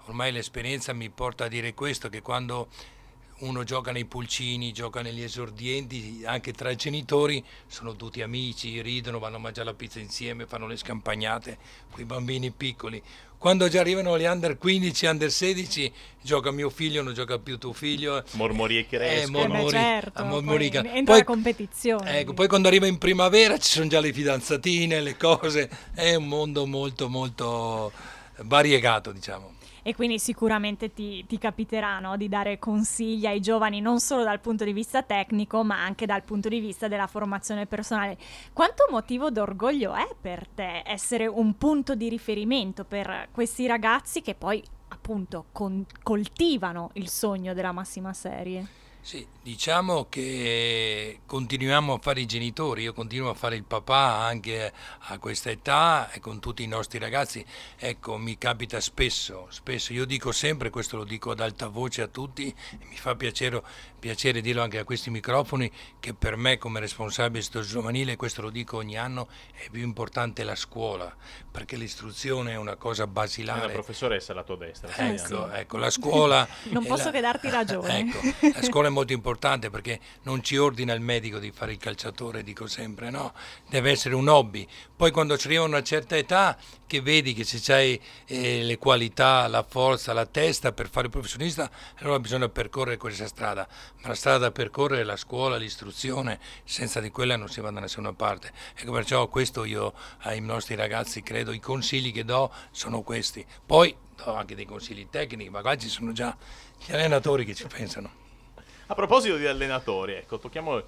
ormai 0.06 0.32
l'esperienza 0.32 0.92
mi 0.92 1.08
porta 1.10 1.44
a 1.44 1.48
dire 1.48 1.74
questo, 1.74 2.08
che 2.08 2.22
quando 2.22 2.68
uno 3.38 3.64
gioca 3.64 3.92
nei 3.92 4.06
pulcini, 4.06 4.72
gioca 4.72 5.02
negli 5.02 5.22
esordienti, 5.22 6.22
anche 6.24 6.52
tra 6.52 6.70
i 6.70 6.76
genitori, 6.76 7.44
sono 7.66 7.94
tutti 7.94 8.22
amici, 8.22 8.80
ridono, 8.80 9.18
vanno 9.18 9.36
a 9.36 9.40
mangiare 9.40 9.66
la 9.66 9.74
pizza 9.74 9.98
insieme, 9.98 10.46
fanno 10.46 10.66
le 10.66 10.76
scampagnate 10.76 11.58
con 11.90 12.00
i 12.00 12.04
bambini 12.04 12.50
piccoli. 12.50 13.02
Quando 13.38 13.68
già 13.68 13.80
arrivano 13.80 14.18
gli 14.18 14.24
under 14.24 14.56
15, 14.56 15.06
under 15.06 15.30
16, 15.30 15.92
gioca 16.22 16.50
mio 16.50 16.70
figlio, 16.70 17.02
non 17.02 17.12
gioca 17.12 17.38
più 17.38 17.58
tuo 17.58 17.74
figlio. 17.74 18.24
Mormori 18.32 18.78
e 18.78 18.86
crescono. 18.86 19.38
Eh, 19.38 19.46
mormori, 19.46 19.66
eh 19.66 19.70
certo, 19.70 20.24
mormori, 20.24 20.70
poi 20.70 20.78
entra 20.78 21.02
poi, 21.02 21.18
la 21.18 21.24
competizione. 21.24 22.18
Ecco, 22.20 22.32
poi 22.32 22.48
quando 22.48 22.68
arriva 22.68 22.86
in 22.86 22.96
primavera 22.96 23.58
ci 23.58 23.72
sono 23.72 23.88
già 23.88 24.00
le 24.00 24.14
fidanzatine, 24.14 25.02
le 25.02 25.16
cose, 25.18 25.68
è 25.92 26.14
un 26.14 26.26
mondo 26.26 26.64
molto 26.64 27.10
molto 27.10 27.92
variegato, 28.42 29.12
diciamo 29.12 29.54
e 29.86 29.94
quindi 29.94 30.18
sicuramente 30.18 30.92
ti, 30.92 31.24
ti 31.28 31.38
capiterà 31.38 32.00
no, 32.00 32.16
di 32.16 32.28
dare 32.28 32.58
consigli 32.58 33.24
ai 33.24 33.38
giovani 33.38 33.80
non 33.80 34.00
solo 34.00 34.24
dal 34.24 34.40
punto 34.40 34.64
di 34.64 34.72
vista 34.72 35.04
tecnico 35.04 35.62
ma 35.62 35.80
anche 35.80 36.06
dal 36.06 36.24
punto 36.24 36.48
di 36.48 36.58
vista 36.58 36.88
della 36.88 37.06
formazione 37.06 37.66
personale. 37.66 38.18
Quanto 38.52 38.88
motivo 38.90 39.30
d'orgoglio 39.30 39.94
è 39.94 40.08
per 40.20 40.48
te 40.48 40.82
essere 40.84 41.28
un 41.28 41.56
punto 41.56 41.94
di 41.94 42.08
riferimento 42.08 42.82
per 42.82 43.28
questi 43.30 43.68
ragazzi 43.68 44.22
che 44.22 44.34
poi 44.34 44.60
appunto 44.88 45.44
con- 45.52 45.86
coltivano 46.02 46.90
il 46.94 47.08
sogno 47.08 47.54
della 47.54 47.70
massima 47.70 48.12
serie? 48.12 48.66
Sì, 49.06 49.24
diciamo 49.40 50.06
che 50.08 51.20
continuiamo 51.26 51.94
a 51.94 51.98
fare 52.00 52.22
i 52.22 52.26
genitori, 52.26 52.82
io 52.82 52.92
continuo 52.92 53.30
a 53.30 53.34
fare 53.34 53.54
il 53.54 53.62
papà 53.62 54.16
anche 54.16 54.72
a 54.98 55.18
questa 55.20 55.48
età 55.48 56.10
e 56.10 56.18
con 56.18 56.40
tutti 56.40 56.64
i 56.64 56.66
nostri 56.66 56.98
ragazzi. 56.98 57.46
Ecco, 57.76 58.16
mi 58.16 58.36
capita 58.36 58.80
spesso, 58.80 59.46
spesso, 59.50 59.92
io 59.92 60.06
dico 60.06 60.32
sempre, 60.32 60.70
questo 60.70 60.96
lo 60.96 61.04
dico 61.04 61.30
ad 61.30 61.38
alta 61.38 61.68
voce 61.68 62.02
a 62.02 62.08
tutti, 62.08 62.48
e 62.48 62.84
mi 62.84 62.96
fa 62.96 63.14
piacere, 63.14 63.62
piacere 63.96 64.40
dirlo 64.40 64.62
anche 64.62 64.78
a 64.78 64.84
questi 64.84 65.10
microfoni, 65.10 65.70
che 66.00 66.12
per 66.12 66.34
me 66.34 66.58
come 66.58 66.80
responsabile 66.80 67.44
sto 67.44 67.60
giovanile, 67.60 68.16
questo 68.16 68.42
lo 68.42 68.50
dico 68.50 68.78
ogni 68.78 68.98
anno, 68.98 69.28
è 69.52 69.68
più 69.70 69.82
importante 69.82 70.42
la 70.42 70.56
scuola, 70.56 71.14
perché 71.48 71.76
l'istruzione 71.76 72.54
è 72.54 72.56
una 72.56 72.74
cosa 72.74 73.06
basilare. 73.06 73.60
È 73.60 73.66
la 73.66 73.72
professoressa 73.72 74.32
alla 74.32 74.42
tua 74.42 74.56
destra. 74.56 74.92
Ecco, 74.96 75.48
ecco, 75.52 75.76
la 75.76 75.90
scuola... 75.90 76.48
non 76.70 76.84
posso 76.84 77.04
la, 77.04 77.10
che 77.12 77.20
darti 77.20 77.50
ragione. 77.50 78.00
Ecco, 78.00 78.48
la 78.52 78.62
scuola 78.64 78.88
è 78.88 78.94
molto 78.96 79.12
importante 79.12 79.68
perché 79.68 80.00
non 80.22 80.42
ci 80.42 80.56
ordina 80.56 80.94
il 80.94 81.02
medico 81.02 81.38
di 81.38 81.50
fare 81.50 81.72
il 81.72 81.78
calciatore, 81.78 82.42
dico 82.42 82.66
sempre, 82.66 83.10
no, 83.10 83.34
deve 83.68 83.90
essere 83.90 84.14
un 84.14 84.26
hobby. 84.26 84.66
Poi 84.96 85.10
quando 85.10 85.36
ci 85.36 85.48
arriva 85.48 85.64
una 85.64 85.82
certa 85.82 86.16
età 86.16 86.56
che 86.86 87.02
vedi 87.02 87.34
che 87.34 87.44
se 87.44 87.72
hai 87.74 88.00
eh, 88.24 88.62
le 88.62 88.78
qualità, 88.78 89.46
la 89.48 89.62
forza, 89.62 90.14
la 90.14 90.24
testa 90.24 90.72
per 90.72 90.88
fare 90.88 91.06
il 91.06 91.12
professionista, 91.12 91.70
allora 91.96 92.18
bisogna 92.18 92.48
percorrere 92.48 92.96
questa 92.96 93.26
strada, 93.26 93.68
ma 94.00 94.08
la 94.08 94.14
strada 94.14 94.38
da 94.38 94.50
percorrere 94.50 95.02
è 95.02 95.04
la 95.04 95.16
scuola, 95.16 95.56
l'istruzione, 95.56 96.40
senza 96.64 97.00
di 97.00 97.10
quella 97.10 97.36
non 97.36 97.48
si 97.48 97.60
va 97.60 97.70
da 97.70 97.80
nessuna 97.80 98.14
parte. 98.14 98.50
Ecco 98.74 98.92
perciò 98.92 99.28
questo 99.28 99.64
io 99.64 99.92
ai 100.20 100.40
nostri 100.40 100.74
ragazzi 100.74 101.22
credo, 101.22 101.52
i 101.52 101.60
consigli 101.60 102.12
che 102.12 102.24
do 102.24 102.50
sono 102.70 103.02
questi. 103.02 103.44
Poi 103.66 103.94
do 104.16 104.34
anche 104.34 104.54
dei 104.54 104.64
consigli 104.64 105.06
tecnici, 105.10 105.50
magari 105.50 105.80
ci 105.80 105.88
sono 105.88 106.12
già 106.12 106.34
gli 106.82 106.92
allenatori 106.92 107.44
che 107.44 107.54
ci 107.54 107.66
pensano. 107.66 108.25
A 108.88 108.94
proposito 108.94 109.36
di 109.36 109.46
allenatori, 109.46 110.12
ecco, 110.12 110.38
tocchiamo 110.38 110.80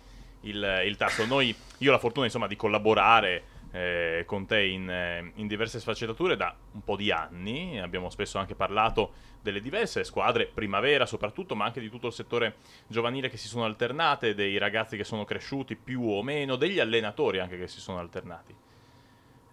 il, 0.42 0.82
il 0.86 0.96
tasto. 0.96 1.26
Noi, 1.26 1.54
io 1.78 1.88
ho 1.88 1.92
la 1.92 1.98
fortuna 1.98 2.26
insomma 2.26 2.46
di 2.46 2.54
collaborare 2.54 3.42
eh, 3.72 4.22
con 4.24 4.46
te 4.46 4.62
in, 4.62 4.88
eh, 4.88 5.32
in, 5.34 5.48
diverse 5.48 5.80
sfaccettature 5.80 6.36
da 6.36 6.54
un 6.72 6.84
po' 6.84 6.94
di 6.94 7.10
anni. 7.10 7.80
Abbiamo 7.80 8.08
spesso 8.08 8.38
anche 8.38 8.54
parlato 8.54 9.12
delle 9.42 9.60
diverse 9.60 10.04
squadre, 10.04 10.46
primavera 10.46 11.06
soprattutto, 11.06 11.56
ma 11.56 11.64
anche 11.64 11.80
di 11.80 11.90
tutto 11.90 12.06
il 12.06 12.12
settore 12.12 12.56
giovanile 12.86 13.28
che 13.28 13.36
si 13.36 13.48
sono 13.48 13.64
alternate, 13.64 14.34
dei 14.34 14.58
ragazzi 14.58 14.96
che 14.96 15.04
sono 15.04 15.24
cresciuti 15.24 15.74
più 15.74 16.08
o 16.08 16.22
meno, 16.22 16.54
degli 16.54 16.78
allenatori 16.78 17.40
anche 17.40 17.58
che 17.58 17.66
si 17.66 17.80
sono 17.80 17.98
alternati. 17.98 18.54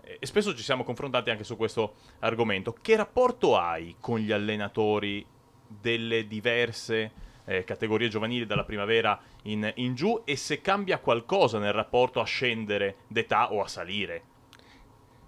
E 0.04 0.24
spesso 0.28 0.56
ci 0.56 0.62
siamo 0.62 0.84
confrontati 0.84 1.32
anche 1.32 1.44
su 1.44 1.58
questo 1.58 1.96
argomento. 2.20 2.76
Che 2.80 2.96
rapporto 2.96 3.58
hai 3.58 3.96
con 4.00 4.20
gli 4.20 4.32
allenatori 4.32 5.26
delle 5.68 6.28
diverse 6.28 7.24
eh, 7.46 7.64
categorie 7.64 8.10
giovanili 8.10 8.46
dalla 8.46 8.64
primavera 8.64 9.20
in, 9.44 9.72
in 9.76 9.96
giù 9.96 10.22
e 10.26 10.36
se 10.36 10.62
cambia 10.62 11.00
qualcosa 11.00 11.60
nel 11.60 11.74
rapporto 11.74 12.20
a 12.20 12.26
scendere 12.26 12.98
d'età 13.08 13.52
o 13.54 13.62
a 13.62 13.68
salire. 13.68 14.34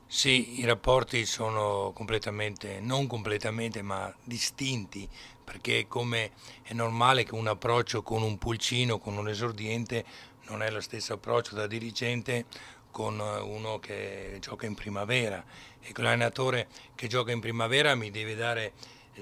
Sì, 0.10 0.62
i 0.62 0.66
rapporti 0.66 1.26
sono 1.26 1.92
completamente, 1.94 2.80
non 2.80 3.08
completamente, 3.08 3.82
ma 3.82 4.14
distinti, 4.24 5.08
perché 5.44 5.86
come 5.88 6.32
è 6.64 6.74
normale 6.74 7.26
che 7.26 7.36
un 7.36 7.48
approccio 7.48 8.04
con 8.04 8.22
un 8.22 8.38
pulcino, 8.38 9.00
con 9.00 9.18
un 9.18 9.28
esordiente, 9.28 10.06
non 10.48 10.62
è 10.62 10.72
lo 10.72 10.80
stesso 10.80 11.14
approccio 11.14 11.56
da 11.56 11.68
dirigente 11.68 12.46
con 12.90 13.20
uno 13.20 13.80
che 13.80 14.38
gioca 14.40 14.66
in 14.66 14.76
primavera 14.76 15.44
e 15.82 15.92
con 15.92 16.06
l'allenatore 16.06 16.68
che 16.96 17.08
gioca 17.08 17.32
in 17.32 17.42
primavera 17.42 17.94
mi 17.94 18.10
deve 18.10 18.34
dare 18.34 18.74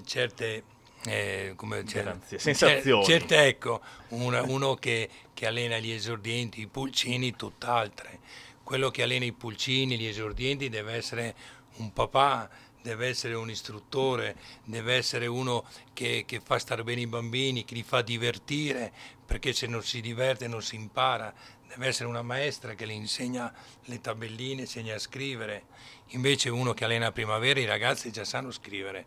certe 0.05 0.63
eh, 1.05 1.53
come, 1.55 1.83
Grazie. 1.83 2.39
sensazioni. 2.39 3.05
Certe, 3.05 3.45
ecco, 3.45 3.81
una, 4.09 4.41
uno 4.43 4.75
che, 4.75 5.09
che, 5.33 5.45
allena 5.45 5.77
gli 5.77 5.91
esordienti, 5.91 6.61
i 6.61 6.67
pulcini, 6.67 7.35
tutt'altre. 7.35 8.19
Quello 8.63 8.89
che 8.89 9.03
allena 9.03 9.25
i 9.25 9.31
pulcini, 9.31 9.97
gli 9.97 10.07
esordienti 10.07 10.69
deve 10.69 10.93
essere 10.93 11.35
un 11.77 11.93
papà, 11.93 12.49
deve 12.81 13.07
essere 13.07 13.33
un 13.33 13.49
istruttore, 13.49 14.35
deve 14.63 14.93
essere 14.93 15.27
uno 15.27 15.65
che, 15.93 16.23
che 16.25 16.39
fa 16.39 16.59
stare 16.59 16.83
bene 16.83 17.01
i 17.01 17.07
bambini, 17.07 17.65
che 17.65 17.75
li 17.75 17.83
fa 17.83 18.01
divertire, 18.01 18.91
perché 19.25 19.53
se 19.53 19.67
non 19.67 19.83
si 19.83 20.01
diverte 20.01 20.47
non 20.47 20.61
si 20.61 20.75
impara, 20.75 21.33
deve 21.67 21.87
essere 21.87 22.07
una 22.07 22.21
maestra 22.21 22.73
che 22.73 22.85
le 22.85 22.93
insegna 22.93 23.53
le 23.85 24.01
tabelline, 24.01 24.61
insegna 24.61 24.95
a 24.95 24.99
scrivere. 24.99 25.63
Invece 26.09 26.49
uno 26.49 26.73
che 26.73 26.85
allena 26.85 27.07
a 27.07 27.11
primavera 27.11 27.59
i 27.59 27.65
ragazzi 27.65 28.11
già 28.11 28.23
sanno 28.23 28.51
scrivere, 28.51 29.05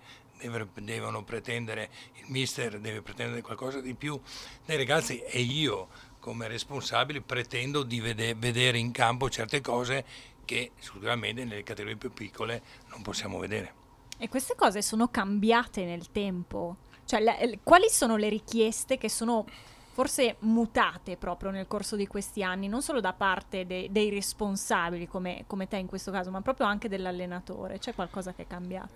devono 0.75 1.25
pretendere, 1.25 1.91
il 2.15 2.25
mister 2.29 2.79
deve 2.79 3.03
pretendere 3.03 3.43
qualcosa 3.43 3.81
di 3.81 3.95
più 3.95 4.19
dai 4.65 4.77
ragazzi 4.77 5.21
e 5.21 5.41
io 5.41 5.89
come 6.21 6.49
responsabile 6.49 7.21
pretendo 7.21 7.83
di 7.83 8.01
vedere 8.01 8.79
in 8.79 8.91
campo 8.91 9.31
certe 9.31 9.61
cose 9.61 10.05
che 10.45 10.73
sicuramente 10.79 11.45
nelle 11.45 11.63
categorie 11.63 11.97
più 11.97 12.13
piccole 12.13 12.63
non 12.91 13.03
possiamo 13.03 13.39
vedere. 13.39 13.75
E 14.19 14.29
queste 14.29 14.55
cose 14.57 14.83
sono 14.83 15.09
cambiate 15.09 15.85
nel 15.85 16.11
tempo? 16.11 16.77
Cioè, 17.05 17.21
le, 17.21 17.61
quali 17.63 17.89
sono 17.89 18.17
le 18.17 18.29
richieste 18.29 18.99
che 18.99 19.09
sono 19.09 19.47
forse 19.99 20.37
mutate 20.43 21.17
proprio 21.17 21.51
nel 21.51 21.67
corso 21.67 21.97
di 21.97 22.07
questi 22.07 22.45
anni, 22.45 22.69
non 22.69 22.83
solo 22.83 23.01
da 23.01 23.13
parte 23.15 23.67
de- 23.67 23.89
dei 23.91 24.11
responsabili 24.11 25.09
come, 25.09 25.43
come, 25.49 25.67
te 25.67 25.77
in 25.77 25.89
questo 25.89 26.13
caso, 26.13 26.31
ma 26.31 26.41
proprio 26.41 26.67
anche 26.67 26.89
dell'allenatore? 26.89 27.81
C'è 27.81 27.97
qualcosa 27.97 28.33
che 28.33 28.43
è 28.43 28.47
cambiato? 28.47 28.93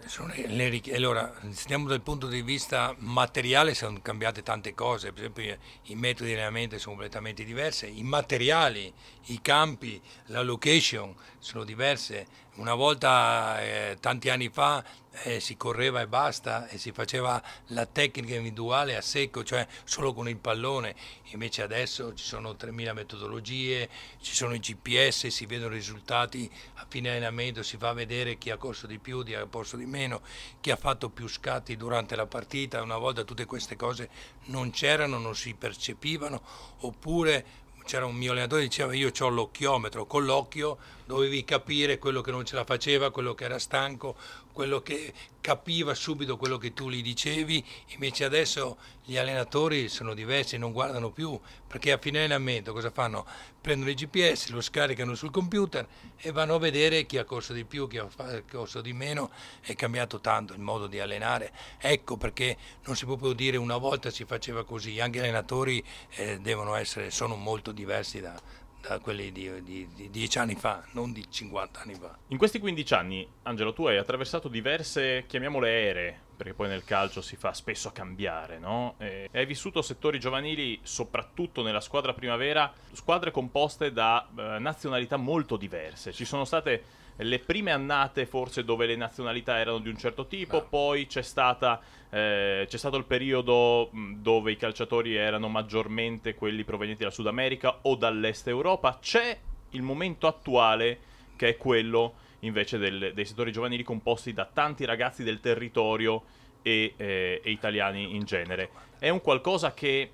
Le, 0.46 0.80
allora, 0.94 1.34
stiamo 1.50 1.88
dal 1.88 2.02
punto 2.02 2.28
di 2.28 2.40
vista 2.42 2.94
materiale, 2.98 3.74
sono 3.74 3.98
cambiate 4.00 4.44
tante 4.44 4.74
cose, 4.74 5.12
per 5.12 5.24
esempio 5.24 5.56
i 5.86 5.96
metodi 5.96 6.28
di 6.28 6.34
allenamento 6.36 6.78
sono 6.78 6.94
completamente 6.94 7.42
diversi, 7.42 7.98
i 7.98 8.04
materiali, 8.04 8.92
i 9.26 9.40
campi, 9.42 10.00
la 10.26 10.42
location 10.42 11.12
sono 11.40 11.64
diverse. 11.64 12.50
Una 12.54 12.74
volta, 12.74 13.62
eh, 13.62 13.96
tanti 13.98 14.28
anni 14.28 14.50
fa, 14.50 14.84
eh, 15.24 15.40
si 15.40 15.56
correva 15.56 16.02
e 16.02 16.06
basta 16.06 16.68
e 16.68 16.76
si 16.76 16.92
faceva 16.92 17.42
la 17.68 17.86
tecnica 17.86 18.34
individuale 18.34 18.94
a 18.94 19.00
secco, 19.00 19.42
cioè 19.42 19.66
solo 19.84 20.12
con 20.12 20.28
il 20.28 20.36
pallone, 20.36 20.94
invece 21.30 21.62
adesso 21.62 22.12
ci 22.12 22.24
sono 22.24 22.54
3.000 22.54 22.92
metodologie, 22.92 23.88
ci 24.20 24.34
sono 24.34 24.52
i 24.52 24.58
GPS, 24.58 25.28
si 25.28 25.46
vedono 25.46 25.72
i 25.72 25.78
risultati 25.78 26.50
a 26.74 26.86
fine 26.86 27.08
allenamento, 27.08 27.62
si 27.62 27.78
fa 27.78 27.94
vedere 27.94 28.36
chi 28.36 28.50
ha 28.50 28.58
corso 28.58 28.86
di 28.86 28.98
più, 28.98 29.24
chi 29.24 29.34
ha 29.34 29.46
corso 29.46 29.78
di 29.78 29.86
meno, 29.86 30.20
chi 30.60 30.70
ha 30.70 30.76
fatto 30.76 31.08
più 31.08 31.28
scatti 31.28 31.74
durante 31.78 32.16
la 32.16 32.26
partita, 32.26 32.82
una 32.82 32.98
volta 32.98 33.24
tutte 33.24 33.46
queste 33.46 33.76
cose 33.76 34.10
non 34.46 34.70
c'erano, 34.72 35.16
non 35.16 35.34
si 35.34 35.54
percepivano, 35.54 36.42
oppure 36.80 37.61
c'era 37.84 38.06
un 38.06 38.14
mio 38.14 38.32
allenatore 38.32 38.62
che 38.62 38.68
diceva 38.68 38.94
io 38.94 39.10
ho 39.18 39.28
l'occhiometro, 39.28 40.06
con 40.06 40.24
l'occhio 40.24 40.78
dovevi 41.04 41.44
capire 41.44 41.98
quello 41.98 42.20
che 42.20 42.30
non 42.30 42.44
ce 42.44 42.54
la 42.54 42.64
faceva, 42.64 43.10
quello 43.10 43.34
che 43.34 43.44
era 43.44 43.58
stanco, 43.58 44.16
quello 44.52 44.80
che 44.80 45.12
capiva 45.40 45.92
subito 45.94 46.36
quello 46.36 46.56
che 46.56 46.72
tu 46.72 46.88
gli 46.88 47.02
dicevi, 47.02 47.64
invece 47.88 48.24
adesso 48.24 48.76
gli 49.04 49.16
allenatori 49.16 49.88
sono 49.88 50.14
diversi, 50.14 50.56
non 50.56 50.72
guardano 50.72 51.10
più, 51.10 51.38
perché 51.66 51.90
a 51.90 51.98
fine 51.98 52.18
allenamento 52.18 52.72
cosa 52.72 52.90
fanno? 52.90 53.26
Prendono 53.60 53.90
il 53.90 53.96
GPS, 53.96 54.50
lo 54.50 54.60
scaricano 54.60 55.14
sul 55.14 55.30
computer 55.30 55.86
e 56.16 56.30
vanno 56.30 56.54
a 56.54 56.58
vedere 56.58 57.06
chi 57.06 57.18
ha 57.18 57.24
corso 57.24 57.52
di 57.52 57.64
più, 57.64 57.88
chi 57.88 57.98
ha 57.98 58.08
corso 58.48 58.80
di 58.80 58.92
meno, 58.92 59.30
è 59.60 59.74
cambiato 59.74 60.20
tanto 60.20 60.52
il 60.52 60.60
modo 60.60 60.86
di 60.86 61.00
allenare. 61.00 61.52
Ecco 61.78 62.16
perché 62.16 62.56
non 62.84 62.94
si 62.94 63.04
può 63.04 63.16
più 63.16 63.32
dire 63.32 63.56
una 63.56 63.78
volta 63.78 64.10
si 64.10 64.24
faceva 64.24 64.64
così, 64.64 65.00
anche 65.00 65.18
gli 65.18 65.22
allenatori 65.22 65.82
eh, 66.10 66.38
devono 66.40 66.74
essere, 66.76 67.10
sono 67.10 67.34
molto 67.34 67.72
diversi 67.72 68.20
da, 68.20 68.40
da 68.88 68.98
quelli 68.98 69.30
di, 69.30 69.62
di, 69.62 69.88
di, 69.94 70.10
dieci 70.10 70.38
anni 70.38 70.56
fa, 70.56 70.84
non 70.92 71.12
di 71.12 71.24
50 71.30 71.80
anni 71.80 71.94
fa. 71.94 72.18
In 72.28 72.36
questi 72.36 72.58
15 72.58 72.94
anni, 72.94 73.26
Angelo, 73.42 73.72
tu 73.72 73.86
hai 73.86 73.96
attraversato 73.96 74.48
diverse, 74.48 75.24
chiamiamole 75.26 75.70
ere, 75.70 76.20
perché 76.36 76.52
poi 76.52 76.68
nel 76.68 76.84
calcio 76.84 77.22
si 77.22 77.36
fa 77.36 77.52
spesso 77.52 77.92
cambiare, 77.92 78.58
no? 78.58 78.96
E 78.98 79.28
hai 79.32 79.46
vissuto 79.46 79.80
settori 79.82 80.18
giovanili, 80.18 80.78
soprattutto 80.82 81.62
nella 81.62 81.80
squadra 81.80 82.12
primavera, 82.12 82.72
squadre 82.92 83.30
composte 83.30 83.92
da 83.92 84.28
eh, 84.36 84.58
nazionalità 84.58 85.16
molto 85.16 85.56
diverse. 85.56 86.12
Ci 86.12 86.24
sono 86.24 86.44
state 86.44 86.82
le 87.22 87.38
prime 87.38 87.70
annate 87.70 88.26
forse 88.26 88.64
dove 88.64 88.86
le 88.86 88.96
nazionalità 88.96 89.58
erano 89.58 89.78
di 89.78 89.88
un 89.88 89.96
certo 89.96 90.26
tipo, 90.26 90.58
no. 90.58 90.66
poi 90.68 91.06
c'è, 91.06 91.22
stata, 91.22 91.80
eh, 92.10 92.66
c'è 92.68 92.76
stato 92.76 92.96
il 92.96 93.04
periodo 93.04 93.90
dove 93.92 94.52
i 94.52 94.56
calciatori 94.56 95.14
erano 95.14 95.48
maggiormente 95.48 96.34
quelli 96.34 96.64
provenienti 96.64 97.02
dal 97.02 97.12
Sud 97.12 97.26
America 97.26 97.78
o 97.82 97.96
dall'Est 97.96 98.48
Europa, 98.48 98.98
c'è 99.00 99.38
il 99.70 99.82
momento 99.82 100.26
attuale 100.26 100.98
che 101.36 101.48
è 101.48 101.56
quello 101.56 102.14
invece 102.40 102.78
del, 102.78 103.12
dei 103.14 103.24
settori 103.24 103.52
giovanili 103.52 103.82
composti 103.82 104.32
da 104.32 104.44
tanti 104.44 104.84
ragazzi 104.84 105.22
del 105.22 105.40
territorio 105.40 106.22
e, 106.62 106.94
eh, 106.96 107.40
e 107.42 107.50
italiani 107.50 108.14
in 108.14 108.24
genere. 108.24 108.70
È 108.98 109.08
un 109.08 109.20
qualcosa 109.20 109.74
che 109.74 110.10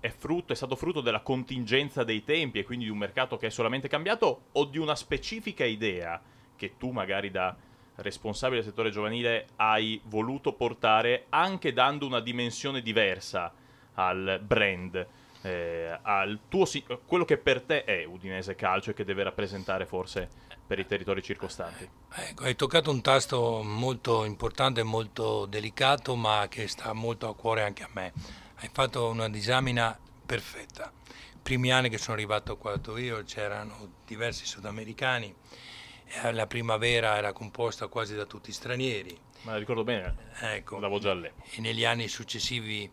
è, 0.00 0.08
frutto, 0.10 0.52
è 0.52 0.56
stato 0.56 0.76
frutto 0.76 1.00
della 1.00 1.20
contingenza 1.20 2.04
dei 2.04 2.24
tempi 2.24 2.58
e 2.58 2.64
quindi 2.64 2.84
di 2.84 2.90
un 2.90 2.98
mercato 2.98 3.36
che 3.36 3.48
è 3.48 3.50
solamente 3.50 3.88
cambiato 3.88 4.46
o 4.52 4.64
di 4.64 4.78
una 4.78 4.94
specifica 4.94 5.64
idea 5.64 6.20
che 6.56 6.76
tu 6.76 6.90
magari 6.90 7.30
da 7.30 7.54
responsabile 7.96 8.60
del 8.60 8.70
settore 8.70 8.90
giovanile 8.90 9.48
hai 9.56 10.00
voluto 10.04 10.52
portare 10.52 11.26
anche 11.30 11.72
dando 11.72 12.06
una 12.06 12.20
dimensione 12.20 12.82
diversa 12.82 13.52
al 13.94 14.40
brand, 14.44 15.06
eh, 15.42 15.98
al 16.02 16.40
tuo, 16.48 16.66
quello 17.06 17.24
che 17.24 17.38
per 17.38 17.62
te 17.62 17.84
è 17.84 18.04
Udinese 18.04 18.54
Calcio 18.54 18.90
e 18.90 18.94
che 18.94 19.04
deve 19.04 19.22
rappresentare 19.22 19.86
forse 19.86 20.28
per 20.66 20.78
i 20.78 20.86
territori 20.86 21.22
circostanti. 21.22 21.88
Ecco, 22.12 22.42
hai 22.42 22.56
toccato 22.56 22.90
un 22.90 23.00
tasto 23.00 23.62
molto 23.62 24.24
importante, 24.24 24.82
molto 24.82 25.46
delicato, 25.46 26.16
ma 26.16 26.46
che 26.50 26.66
sta 26.66 26.92
molto 26.92 27.28
a 27.28 27.34
cuore 27.34 27.62
anche 27.62 27.84
a 27.84 27.88
me 27.92 28.12
hai 28.60 28.70
fatto 28.72 29.08
una 29.08 29.28
disamina 29.28 29.98
perfetta. 30.24 30.90
I 31.08 31.38
primi 31.42 31.70
anni 31.70 31.88
che 31.88 31.98
sono 31.98 32.14
arrivato 32.14 32.56
qua 32.56 32.78
io 32.96 33.22
c'erano 33.24 33.88
diversi 34.06 34.46
sudamericani, 34.46 35.34
la 36.32 36.46
primavera 36.46 37.16
era 37.16 37.32
composta 37.32 37.88
quasi 37.88 38.14
da 38.14 38.26
tutti 38.26 38.52
stranieri. 38.52 39.18
Ma 39.42 39.52
la 39.52 39.58
ricordo 39.58 39.84
bene, 39.84 40.14
ecco, 40.40 40.76
andavo 40.76 40.98
già 40.98 41.14
lì. 41.14 41.30
E 41.50 41.60
negli 41.60 41.84
anni 41.84 42.08
successivi 42.08 42.90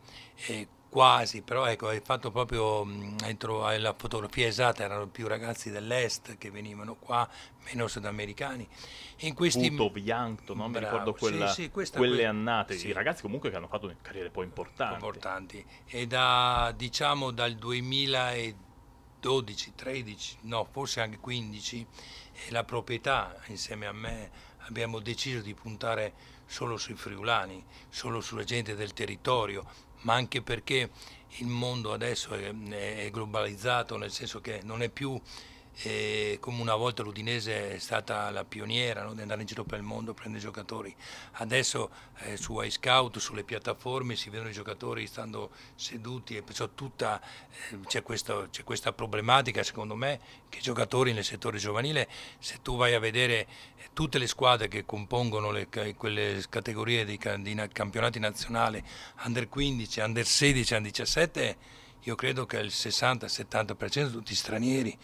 eh, 0.48 0.67
quasi, 0.93 1.41
però 1.41 1.65
ecco, 1.65 1.88
hai 1.88 2.01
fatto 2.01 2.29
proprio 2.29 2.88
entro 3.24 3.67
la 3.77 3.96
fotografia 3.98 4.46
esatta, 4.46 4.84
erano 4.84 5.08
più 5.08 5.27
ragazzi 5.27 5.72
dell'est 5.72 6.38
che 6.38 6.51
venivano 6.51 6.93
qua, 6.93 7.27
meno 7.65 7.88
sudamericani. 7.88 8.67
In 9.22 9.34
questi 9.34 9.72
Puto, 9.72 9.89
Bianco, 9.89 10.53
non 10.53 10.70
mi 10.70 10.77
ricordo 10.77 11.13
quella, 11.13 11.48
sì, 11.48 11.63
sì, 11.63 11.72
quelle 11.72 12.17
que... 12.17 12.25
annate, 12.25 12.77
sì. 12.77 12.89
i 12.89 12.91
ragazzi 12.91 13.24
comunque 13.24 13.50
che 13.50 13.55
hanno 13.55 13.67
fatto 13.67 13.91
carriere 14.03 14.29
poi 14.29 14.46
importanti. 14.46 14.93
Importanti. 14.93 15.65
E 15.88 16.05
da, 16.05 16.72
diciamo 16.77 17.32
dal 17.32 17.55
2012, 17.55 19.74
13, 19.74 20.38
no, 20.41 20.67
forse 20.70 21.01
anche 21.01 21.17
15, 21.17 21.88
la 22.50 22.63
proprietà 22.63 23.40
insieme 23.48 23.86
a 23.86 23.92
me 23.92 24.32
abbiamo 24.68 25.00
deciso 25.00 25.42
di 25.42 25.54
puntare 25.54 26.13
solo 26.46 26.78
sui 26.78 26.96
friulani, 26.96 27.63
solo 27.90 28.22
sulla 28.22 28.43
gente 28.43 28.76
del 28.76 28.93
territorio, 28.93 29.65
ma 30.02 30.13
anche 30.13 30.41
perché 30.41 30.89
il 31.38 31.48
mondo 31.48 31.93
adesso 31.93 32.34
è, 32.34 32.54
è 32.54 33.10
globalizzato, 33.12 33.98
nel 33.98 34.12
senso 34.12 34.39
che 34.41 34.62
non 34.63 34.82
è 34.82 34.89
più 34.89 35.19
e 35.82 36.38
come 36.40 36.62
una 36.62 36.76
volta 36.76 37.02
l'Udinese 37.02 37.76
è 37.76 37.78
stata 37.80 38.30
la 38.30 38.46
pioniera 38.46 39.04
no? 39.04 39.14
di 39.14 39.22
andare 39.22 39.42
in 39.42 39.48
giro 39.48 39.64
per 39.64 39.80
il 39.80 39.84
mondo 39.84 40.12
a 40.12 40.14
prendere 40.14 40.44
giocatori. 40.44 40.96
Adesso 41.34 41.90
eh, 42.20 42.38
su 42.38 42.60
iScout, 42.62 43.18
sulle 43.18 43.44
piattaforme 43.44 44.16
si 44.16 44.30
vedono 44.30 44.50
i 44.50 44.54
giocatori 44.54 45.08
stando 45.08 45.52
seduti 45.76 46.36
e 46.36 46.44
perciò 46.44 46.70
tutta, 46.70 47.20
eh, 47.72 47.80
c'è, 47.88 48.04
questa, 48.04 48.48
c'è, 48.50 48.64
questa, 48.64 48.94
problematica 48.94 49.64
secondo 49.64 49.96
me 49.96 50.20
che 50.50 50.60
i 50.60 50.62
giocatori 50.62 51.12
nel 51.12 51.24
settore 51.24 51.58
giovanile, 51.58 52.08
se 52.38 52.60
tu 52.62 52.78
vai 52.78 52.94
a 52.94 53.00
vedere 53.00 53.40
eh, 53.78 53.90
tutte 53.94 54.20
le 54.20 54.28
squadre 54.28 54.68
che 54.68 54.86
compongono 54.86 55.52
le, 55.52 55.68
quelle 55.98 56.44
categorie 56.50 57.04
di, 57.04 57.20
di 57.40 57.70
campionati 57.72 58.20
nazionali, 58.20 58.84
under 59.26 59.50
15, 59.50 60.00
under 60.02 60.26
16, 60.26 60.74
under 60.76 60.92
17, 60.92 61.58
io 62.02 62.16
credo 62.16 62.46
che 62.46 62.58
il 62.58 62.68
60-70% 62.68 63.90
sono 63.90 64.10
tutti 64.10 64.36
stranieri 64.36 64.98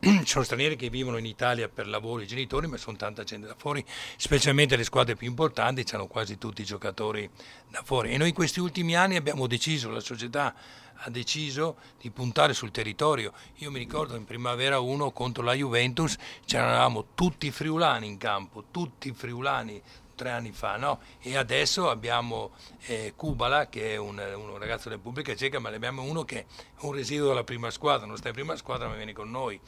sono 0.24 0.44
stranieri 0.44 0.76
che 0.76 0.90
vivono 0.90 1.16
in 1.16 1.26
Italia 1.26 1.68
per 1.68 1.86
lavoro 1.86 2.22
i 2.22 2.26
genitori, 2.26 2.66
ma 2.66 2.76
sono 2.76 2.96
tanta 2.96 3.24
gente 3.24 3.46
da 3.46 3.54
fuori, 3.56 3.84
specialmente 4.16 4.76
le 4.76 4.84
squadre 4.84 5.16
più 5.16 5.26
importanti, 5.26 5.84
hanno 5.92 6.06
quasi 6.06 6.38
tutti 6.38 6.62
i 6.62 6.64
giocatori 6.64 7.28
da 7.70 7.82
fuori. 7.84 8.12
E 8.12 8.18
noi 8.18 8.28
in 8.28 8.34
questi 8.34 8.60
ultimi 8.60 8.96
anni 8.96 9.16
abbiamo 9.16 9.46
deciso, 9.46 9.90
la 9.90 10.00
società 10.00 10.54
ha 10.96 11.10
deciso 11.10 11.76
di 12.00 12.10
puntare 12.10 12.54
sul 12.54 12.70
territorio. 12.70 13.32
Io 13.56 13.70
mi 13.70 13.78
ricordo 13.78 14.16
in 14.16 14.24
primavera 14.24 14.78
1 14.78 15.10
contro 15.10 15.42
la 15.42 15.54
Juventus 15.54 16.16
c'eravamo 16.44 17.08
tutti 17.14 17.50
friulani 17.50 18.06
in 18.06 18.16
campo, 18.16 18.64
tutti 18.70 19.12
friulani 19.12 19.82
tre 20.14 20.30
anni 20.30 20.52
fa, 20.52 20.76
no? 20.76 21.00
E 21.20 21.36
adesso 21.36 21.90
abbiamo 21.90 22.52
eh, 22.86 23.12
Kubala, 23.16 23.68
che 23.68 23.94
è 23.94 23.96
un, 23.96 24.18
un, 24.18 24.58
ragazzo 24.58 24.84
della 24.84 24.96
Repubblica 24.96 25.34
Ceca, 25.34 25.58
ma 25.58 25.68
abbiamo 25.70 26.02
uno 26.02 26.24
che 26.24 26.40
è 26.40 26.44
un 26.80 26.92
residuo 26.92 27.28
della 27.28 27.44
prima 27.44 27.70
squadra, 27.70 28.06
non 28.06 28.16
sta 28.16 28.28
in 28.28 28.34
prima 28.34 28.56
squadra 28.56 28.88
ma 28.88 28.94
viene 28.94 29.12
con 29.12 29.30
noi 29.30 29.60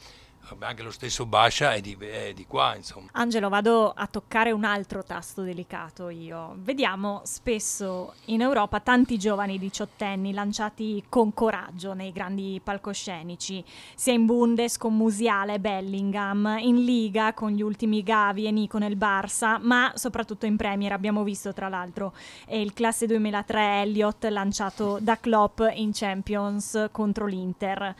anche 0.59 0.83
lo 0.83 0.91
stesso 0.91 1.25
Bascia 1.25 1.73
è 1.73 1.81
di, 1.81 1.95
è 1.99 2.33
di, 2.33 2.45
qua, 2.45 2.75
insomma. 2.75 3.07
Angelo, 3.13 3.49
vado 3.49 3.91
a 3.91 4.07
toccare 4.07 4.51
un 4.51 4.63
altro 4.63 5.03
tasto 5.03 5.41
delicato 5.41 6.09
io. 6.09 6.55
Vediamo 6.59 7.21
spesso 7.23 8.13
in 8.25 8.41
Europa 8.41 8.79
tanti 8.79 9.17
giovani 9.17 9.57
diciottenni 9.57 10.33
lanciati 10.33 11.03
con 11.09 11.33
coraggio 11.33 11.93
nei 11.93 12.11
grandi 12.11 12.61
palcoscenici, 12.63 13.63
sia 13.95 14.13
in 14.13 14.25
Bundes 14.25 14.77
con 14.77 14.95
Musiale 14.95 15.59
Bellingham, 15.59 16.57
in 16.59 16.83
Liga 16.83 17.33
con 17.33 17.51
gli 17.51 17.61
ultimi 17.61 18.03
Gavi 18.03 18.45
e 18.45 18.51
Nico 18.51 18.77
nel 18.77 18.97
Barça, 18.97 19.59
ma 19.61 19.91
soprattutto 19.95 20.45
in 20.45 20.57
Premier 20.57 20.91
abbiamo 20.91 21.23
visto 21.23 21.53
tra 21.53 21.69
l'altro 21.69 22.13
il 22.49 22.73
classe 22.73 23.05
2003 23.05 23.81
Elliott 23.81 24.25
lanciato 24.25 24.99
da 25.01 25.17
Klopp 25.17 25.61
in 25.73 25.91
Champions 25.93 26.89
contro 26.91 27.25
l'Inter. 27.25 27.95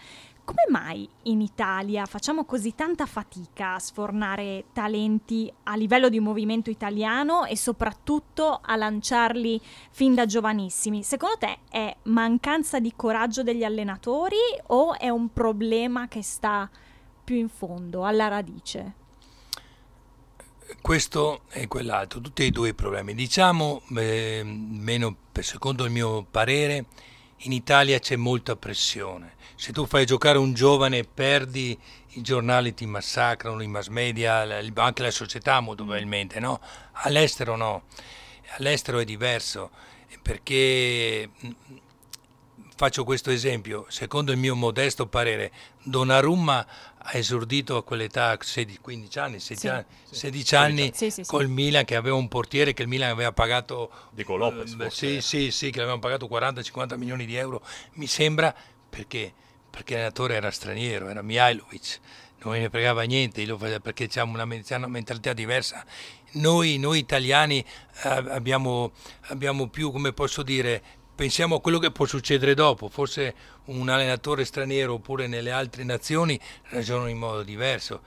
Come 0.47 0.63
mai 0.69 1.09
in 1.23 1.41
Italia 1.41 2.05
facciamo 2.05 2.45
così 2.45 2.73
tanta 2.73 3.05
fatica 3.05 3.73
a 3.73 3.79
sfornare 3.79 4.67
talenti 4.71 5.51
a 5.63 5.75
livello 5.75 6.07
di 6.07 6.21
movimento 6.21 6.69
italiano 6.69 7.43
e 7.43 7.57
soprattutto 7.57 8.61
a 8.63 8.77
lanciarli 8.77 9.59
fin 9.91 10.15
da 10.15 10.25
giovanissimi? 10.25 11.03
Secondo 11.03 11.35
te 11.39 11.57
è 11.69 11.93
mancanza 12.03 12.79
di 12.79 12.93
coraggio 12.95 13.43
degli 13.43 13.65
allenatori 13.65 14.37
o 14.67 14.97
è 14.97 15.09
un 15.09 15.33
problema 15.33 16.07
che 16.07 16.23
sta 16.23 16.69
più 17.25 17.35
in 17.35 17.49
fondo, 17.49 18.05
alla 18.05 18.29
radice? 18.29 18.93
Questo 20.79 21.41
e 21.49 21.67
quell'altro, 21.67 22.21
tutti 22.21 22.45
e 22.45 22.51
due 22.51 22.69
i 22.69 22.73
problemi. 22.73 23.13
Diciamo, 23.13 23.81
eh, 23.97 24.43
meno 24.45 25.17
secondo 25.33 25.83
il 25.83 25.91
mio 25.91 26.23
parere, 26.23 26.85
in 27.41 27.51
Italia 27.51 27.99
c'è 27.99 28.15
molta 28.15 28.55
pressione. 28.55 29.35
Se 29.55 29.71
tu 29.71 29.85
fai 29.85 30.05
giocare 30.05 30.37
un 30.37 30.53
giovane 30.53 30.99
e 30.99 31.03
perdi, 31.03 31.77
i 32.09 32.21
giornali 32.21 32.73
ti 32.73 32.85
massacrano, 32.85 33.61
i 33.61 33.67
mass 33.67 33.87
media, 33.87 34.41
anche 34.75 35.01
la 35.01 35.11
società 35.11 35.59
molto 35.59 35.83
mm. 35.83 35.87
probabilmente, 35.87 36.39
no? 36.39 36.59
All'estero 37.03 37.55
no. 37.55 37.83
All'estero 38.57 38.99
è 38.99 39.05
diverso 39.05 39.71
perché 40.21 41.29
mm, 41.45 41.51
faccio 42.77 43.03
questo 43.03 43.31
esempio, 43.31 43.85
secondo 43.89 44.31
il 44.31 44.37
mio 44.37 44.55
modesto 44.55 45.07
parere, 45.07 45.51
Donnarumma 45.81 46.67
ha 46.95 47.17
esordito 47.17 47.75
a 47.75 47.83
quell'età 47.83 48.37
16, 48.39 48.79
15 48.79 49.19
anni, 49.19 49.39
16 49.39 49.59
sì, 49.59 49.67
anni, 49.67 49.85
sì. 50.03 50.15
16 50.15 50.55
anni 50.55 50.91
sì, 50.93 51.23
col 51.25 51.47
Milan 51.47 51.85
che 51.85 51.95
aveva 51.95 52.15
un 52.15 52.27
portiere 52.27 52.73
che 52.73 52.83
il 52.83 52.87
Milan 52.87 53.09
aveva 53.09 53.31
pagato 53.31 53.89
Dico 54.11 54.35
Lopez, 54.35 54.75
eh, 54.79 54.89
sì, 54.91 55.21
sì, 55.21 55.51
sì, 55.51 55.71
che 55.71 55.79
avevano 55.79 55.99
pagato 55.99 56.27
40-50 56.27 56.97
milioni 56.97 57.25
di 57.25 57.35
euro, 57.35 57.61
mi 57.93 58.05
sembra 58.05 58.53
perché 58.87 59.33
perché 59.77 59.93
l'allenatore 59.93 60.35
era 60.35 60.49
straniero, 60.49 61.07
era 61.07 61.21
Mihailovic, 61.21 61.99
non 62.39 62.53
me 62.53 62.59
ne 62.59 62.69
fregava 62.69 63.03
niente, 63.03 63.45
perché 63.79 64.05
abbiamo 64.05 64.33
una, 64.33 64.43
una 64.43 64.87
mentalità 64.87 65.33
diversa. 65.33 65.85
Noi, 66.31 66.77
noi 66.77 66.97
italiani 66.97 67.59
eh, 68.03 68.09
abbiamo, 68.09 68.91
abbiamo 69.27 69.67
più, 69.67 69.91
come 69.91 70.13
posso 70.13 70.41
dire, 70.41 70.81
pensiamo 71.17 71.55
a 71.55 71.61
quello 71.61 71.79
che 71.79 71.89
può 71.89 72.05
succedere 72.05 72.53
dopo, 72.53 72.89
forse 72.89 73.33
un 73.65 73.89
allenatore 73.89 74.45
straniero 74.45 74.93
oppure 74.93 75.25
nelle 75.25 75.49
altre 75.49 75.83
nazioni 75.83 76.39
ragionano 76.65 77.07
in 77.07 77.17
modo 77.17 77.41
diverso, 77.41 78.03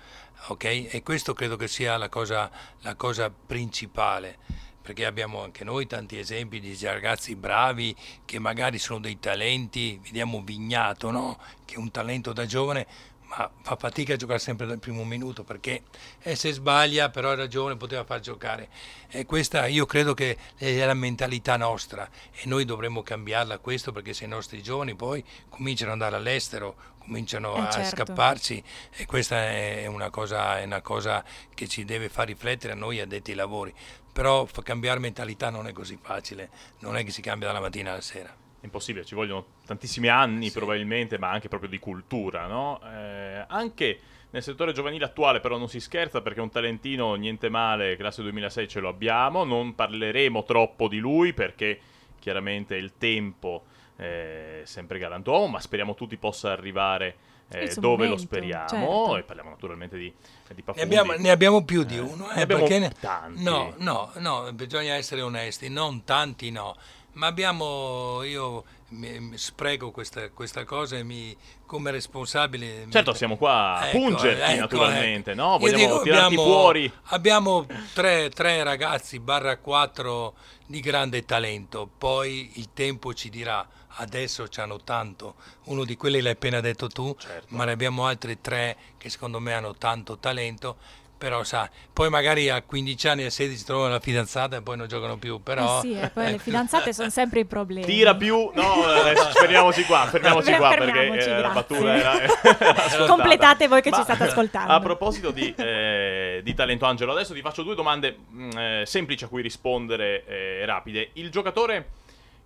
ok? 0.47 0.65
E 0.65 1.03
questo 1.03 1.33
credo 1.33 1.57
che 1.57 1.67
sia 1.67 1.97
la 1.97 2.09
cosa, 2.09 2.49
la 2.83 2.95
cosa 2.95 3.29
principale 3.29 4.39
perché 4.81 5.05
abbiamo 5.05 5.43
anche 5.43 5.63
noi 5.63 5.87
tanti 5.87 6.19
esempi 6.19 6.59
di 6.59 6.77
ragazzi 6.83 7.37
bravi 7.37 7.95
che 8.25 8.39
magari 8.39 8.79
sono 8.79 8.99
dei 8.99 9.21
talenti, 9.21 10.01
vediamo 10.03 10.41
Vignato, 10.43 11.11
no? 11.11 11.39
che 11.65 11.75
è 11.75 11.79
un 11.79 11.91
talento 11.91 12.33
da 12.33 12.47
giovane, 12.47 12.87
ma 13.31 13.49
fa 13.63 13.77
fatica 13.77 14.15
a 14.15 14.17
giocare 14.17 14.41
sempre 14.41 14.67
dal 14.67 14.81
primo 14.81 15.05
minuto 15.05 15.45
perché 15.45 15.83
eh, 16.23 16.35
se 16.35 16.51
sbaglia 16.53 17.11
però 17.11 17.31
ha 17.31 17.35
ragione 17.37 17.77
poteva 17.77 18.05
far 18.05 18.19
giocare. 18.21 18.69
E 19.09 19.25
questa 19.25 19.67
io 19.67 19.87
credo 19.87 20.15
che 20.15 20.37
è 20.57 20.85
la 20.85 20.95
mentalità 20.95 21.57
nostra 21.57 22.09
e 22.33 22.43
noi 22.47 22.65
dovremmo 22.65 23.03
cambiarla 23.03 23.59
questo 23.59 23.93
perché 23.93 24.15
se 24.15 24.25
i 24.25 24.29
nostri 24.29 24.63
giovani 24.63 24.97
poi 24.97 25.25
cominciano 25.49 25.93
ad 25.93 26.01
andare 26.01 26.17
all'estero 26.17 26.75
cominciano 26.99 27.57
eh, 27.57 27.61
a 27.61 27.71
certo. 27.71 27.97
scapparci 27.97 28.63
e 28.97 29.07
questa 29.07 29.37
è 29.37 29.87
una, 29.87 30.11
cosa, 30.11 30.59
è 30.59 30.65
una 30.65 30.81
cosa 30.81 31.25
che 31.55 31.69
ci 31.69 31.85
deve 31.85 32.09
far 32.09 32.27
riflettere 32.27 32.73
a 32.73 32.77
noi 32.77 32.99
addetti 32.99 33.31
ai 33.31 33.37
lavori. 33.37 33.73
Però 34.13 34.45
cambiare 34.65 34.99
mentalità 34.99 35.51
non 35.51 35.69
è 35.69 35.73
così 35.73 35.97
facile 36.03 36.51
non 36.81 36.97
è 36.97 37.05
che 37.05 37.13
si 37.13 37.23
cambia 37.23 37.47
dalla 37.47 37.61
mattina 37.61 37.93
alla 37.93 38.01
sera 38.01 38.49
impossibile, 38.63 39.05
ci 39.05 39.15
vogliono 39.15 39.47
tantissimi 39.67 40.09
anni 40.09 40.49
sì. 40.49 40.53
probabilmente, 40.53 41.19
ma 41.19 41.31
anche 41.31 41.49
proprio 41.49 41.71
di 41.71 41.79
cultura, 41.79 42.47
no? 42.47 42.81
Eh, 42.85 43.45
anche 43.49 44.01
nel 44.31 44.43
settore 44.43 44.73
giovanile 44.73 45.05
attuale 45.05 45.41
però 45.41 45.59
non 45.59 45.69
si 45.69 45.81
scherza 45.81 46.21
perché 46.21 46.41
un 46.41 46.51
talentino 46.51 47.15
niente 47.15 47.49
male, 47.49 47.97
classe 47.97 48.23
2006 48.23 48.69
ce 48.69 48.81
lo 48.81 48.89
abbiamo, 48.89 49.45
non 49.45 49.75
parleremo 49.75 50.45
troppo 50.45 50.89
di 50.89 50.99
lui 50.99 51.33
perché 51.33 51.81
chiaramente 52.19 52.77
il 52.77 52.93
tempo 52.97 53.65
è 53.97 54.63
sempre 54.65 54.99
galantuomo, 54.99 55.49
ma 55.49 55.61
speriamo 55.61 55.95
tutti 55.95 56.17
possa 56.17 56.53
arrivare 56.53 57.17
eh, 57.51 57.75
dove 57.75 58.05
momento, 58.05 58.15
lo 58.15 58.17
speriamo 58.19 58.67
certo. 58.67 59.17
e 59.17 59.23
parliamo 59.25 59.51
naturalmente 59.51 59.99
di, 59.99 60.13
di 60.55 60.63
ne 60.75 60.83
abbiamo, 60.83 61.13
ne 61.15 61.31
abbiamo, 61.31 61.65
più 61.65 61.83
di 61.83 61.99
uno, 61.99 62.31
eh, 62.31 62.37
ne 62.37 62.43
abbiamo 62.43 62.65
perché 62.65 62.93
tanti. 63.01 63.43
No, 63.43 63.75
no, 63.79 64.13
no, 64.17 64.53
bisogna 64.53 64.95
essere 64.95 65.21
onesti, 65.21 65.69
non 65.69 66.05
tanti 66.05 66.51
no 66.51 66.77
ma 67.13 67.27
abbiamo, 67.27 68.23
io 68.23 68.65
mi, 68.91 69.37
spreco 69.37 69.91
questa, 69.91 70.31
questa, 70.31 70.65
cosa 70.65 70.97
e 70.97 71.03
mi, 71.03 71.37
come 71.67 71.91
responsabile... 71.91 72.87
Certo, 72.91 73.13
mi, 73.13 73.17
siamo 73.17 73.37
qua 73.37 73.79
a 73.79 73.89
ecco, 73.89 73.99
pungerti 73.99 74.53
ecco, 74.53 74.61
naturalmente, 74.61 75.31
ecco. 75.33 75.41
no? 75.41 75.59
Vogliamo 75.59 75.85
dico, 75.85 76.03
tirarti 76.03 76.35
abbiamo, 76.35 76.43
fuori. 76.45 76.93
Abbiamo 77.05 77.67
tre, 77.93 78.31
tre 78.31 78.63
ragazzi, 78.63 79.19
barra 79.19 79.57
quattro, 79.59 80.35
di 80.71 80.79
grande 80.79 81.25
talento, 81.25 81.91
poi 81.99 82.53
il 82.55 82.69
tempo 82.73 83.13
ci 83.13 83.29
dirà, 83.29 83.67
adesso 83.97 84.47
ci 84.49 84.61
hanno 84.61 84.81
tanto, 84.81 85.35
uno 85.65 85.85
di 85.85 85.97
quelli 85.97 86.21
l'hai 86.21 86.33
appena 86.33 86.61
detto 86.61 86.87
tu, 86.87 87.13
certo. 87.19 87.47
ma 87.57 87.65
ne 87.65 87.73
abbiamo 87.73 88.07
altri 88.07 88.41
tre 88.41 88.77
che 88.97 89.11
secondo 89.11 89.41
me 89.41 89.53
hanno 89.53 89.75
tanto 89.75 90.19
talento 90.19 90.77
però 91.21 91.45
sa, 91.45 91.69
poi 91.93 92.09
magari 92.09 92.49
a 92.49 92.63
15 92.63 93.09
anni 93.09 93.25
e 93.27 93.31
16 93.31 93.65
trovano 93.67 93.93
la 93.93 94.01
fidanzata 94.01 94.57
e 94.57 94.63
poi 94.63 94.79
non 94.79 94.89
giocano 94.89 95.19
più, 95.19 95.43
però... 95.43 95.77
Eh 95.77 95.81
sì, 95.83 95.93
e 95.93 96.09
poi 96.09 96.25
le 96.25 96.31
ecco. 96.31 96.39
fidanzate 96.39 96.95
sono 96.95 97.11
sempre 97.11 97.41
i 97.41 97.45
problemi. 97.45 97.85
Tira 97.85 98.17
più, 98.17 98.51
no, 98.55 98.85
adesso 98.85 99.29
fermiamoci 99.33 99.85
qua, 99.85 100.07
fermiamoci 100.07 100.55
qua 100.55 100.71
perché 100.71 101.09
eh, 101.09 101.41
la 101.43 101.51
battuta 101.51 101.95
era, 101.95 102.15
era 102.25 103.05
Completate 103.05 103.69
voi 103.69 103.83
che 103.83 103.91
Ma, 103.91 103.97
ci 103.97 104.03
state 104.03 104.23
ascoltando. 104.23 104.73
A 104.73 104.81
proposito 104.81 105.31
di, 105.31 105.55
eh, 105.55 106.41
di, 106.43 106.55
talento 106.55 106.87
Angelo, 106.87 107.13
adesso 107.13 107.35
ti 107.35 107.43
faccio 107.43 107.65
due 107.65 107.75
domande 107.75 108.17
mh, 108.27 108.43
mm, 108.43 108.51
eh, 108.57 108.83
semplici 108.87 109.25
a 109.25 109.29
cui 109.29 109.43
rispondere 109.43 110.25
eh, 110.25 110.65
rapide. 110.65 111.11
Il 111.13 111.31
giocatore 111.31 111.91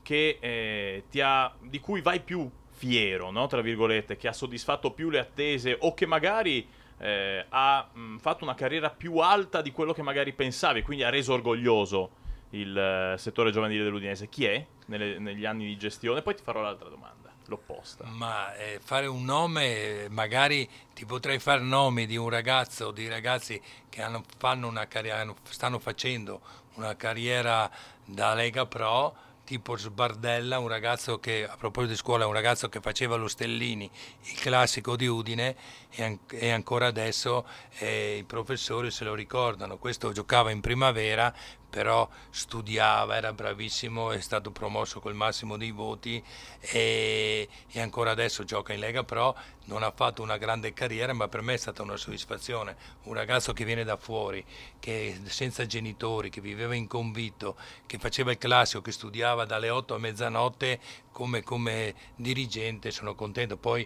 che, 0.02 0.38
eh, 0.40 1.22
ha, 1.22 1.54
di 1.60 1.78
cui 1.78 2.00
vai 2.00 2.18
più 2.18 2.50
fiero, 2.72 3.30
no, 3.30 3.46
tra 3.46 3.60
virgolette, 3.60 4.16
che 4.16 4.26
ha 4.26 4.32
soddisfatto 4.32 4.90
più 4.90 5.10
le 5.10 5.20
attese 5.20 5.76
o 5.78 5.94
che 5.94 6.06
magari 6.06 6.82
eh, 7.04 7.44
ha 7.50 7.86
mh, 7.92 8.16
fatto 8.16 8.44
una 8.44 8.54
carriera 8.54 8.88
più 8.88 9.18
alta 9.18 9.60
di 9.60 9.72
quello 9.72 9.92
che 9.92 10.00
magari 10.00 10.32
pensavi, 10.32 10.80
quindi 10.80 11.04
ha 11.04 11.10
reso 11.10 11.34
orgoglioso 11.34 12.22
il 12.50 13.12
uh, 13.14 13.18
settore 13.18 13.50
giovanile 13.50 13.84
dell'Udinese. 13.84 14.30
Chi 14.30 14.46
è 14.46 14.66
nelle, 14.86 15.18
negli 15.18 15.44
anni 15.44 15.66
di 15.66 15.76
gestione? 15.76 16.22
Poi 16.22 16.34
ti 16.34 16.42
farò 16.42 16.62
l'altra 16.62 16.88
domanda, 16.88 17.30
l'opposta. 17.46 18.06
Ma 18.06 18.54
eh, 18.54 18.80
fare 18.82 19.06
un 19.06 19.22
nome, 19.22 20.08
magari 20.08 20.66
ti 20.94 21.04
potrei 21.04 21.38
fare 21.38 21.60
nomi 21.60 22.06
di 22.06 22.16
un 22.16 22.30
ragazzo 22.30 22.86
o 22.86 22.90
di 22.90 23.06
ragazzi 23.06 23.60
che 23.90 24.00
hanno, 24.00 24.24
fanno 24.38 24.66
una 24.66 24.86
carriera, 24.86 25.30
stanno 25.42 25.78
facendo 25.78 26.40
una 26.76 26.96
carriera 26.96 27.70
da 28.02 28.32
Lega 28.32 28.64
Pro 28.64 29.14
tipo 29.44 29.76
Sbardella, 29.76 30.58
un 30.58 30.68
ragazzo 30.68 31.18
che, 31.18 31.46
a 31.46 31.56
proposito 31.56 31.92
di 31.92 31.98
scuola, 31.98 32.26
un 32.26 32.32
ragazzo 32.32 32.68
che 32.68 32.80
faceva 32.80 33.16
lo 33.16 33.28
Stellini, 33.28 33.90
il 34.22 34.38
classico 34.40 34.96
di 34.96 35.06
Udine, 35.06 35.56
e, 35.90 36.02
an- 36.02 36.18
e 36.30 36.50
ancora 36.50 36.86
adesso 36.86 37.46
eh, 37.78 38.16
i 38.18 38.24
professori 38.24 38.90
se 38.90 39.04
lo 39.04 39.14
ricordano. 39.14 39.76
Questo 39.76 40.12
giocava 40.12 40.50
in 40.50 40.60
primavera, 40.60 41.32
però 41.74 42.08
studiava, 42.30 43.16
era 43.16 43.32
bravissimo, 43.32 44.12
è 44.12 44.20
stato 44.20 44.52
promosso 44.52 45.00
col 45.00 45.16
massimo 45.16 45.56
dei 45.56 45.72
voti 45.72 46.22
e, 46.60 47.48
e, 47.68 47.80
ancora 47.80 48.12
adesso 48.12 48.44
gioca 48.44 48.72
in 48.72 48.78
Lega 48.78 49.02
Pro, 49.02 49.36
non 49.64 49.82
ha 49.82 49.90
fatto 49.90 50.22
una 50.22 50.36
grande 50.36 50.72
carriera, 50.72 51.12
ma 51.14 51.26
per 51.26 51.42
me 51.42 51.54
è 51.54 51.56
stata 51.56 51.82
una 51.82 51.96
soddisfazione. 51.96 52.76
Un 53.04 53.14
ragazzo 53.14 53.52
che 53.52 53.64
viene 53.64 53.82
da 53.82 53.96
fuori, 53.96 54.44
che 54.78 55.18
senza 55.24 55.66
genitori, 55.66 56.30
che 56.30 56.40
viveva 56.40 56.76
in 56.76 56.86
convitto, 56.86 57.56
che 57.86 57.98
faceva 57.98 58.30
il 58.30 58.38
classico, 58.38 58.80
che 58.80 58.92
studiava 58.92 59.44
dalle 59.44 59.68
8 59.68 59.96
a 59.96 59.98
mezzanotte 59.98 60.78
come, 61.10 61.42
come 61.42 61.92
dirigente, 62.14 62.92
sono 62.92 63.16
contento. 63.16 63.56
Poi 63.56 63.84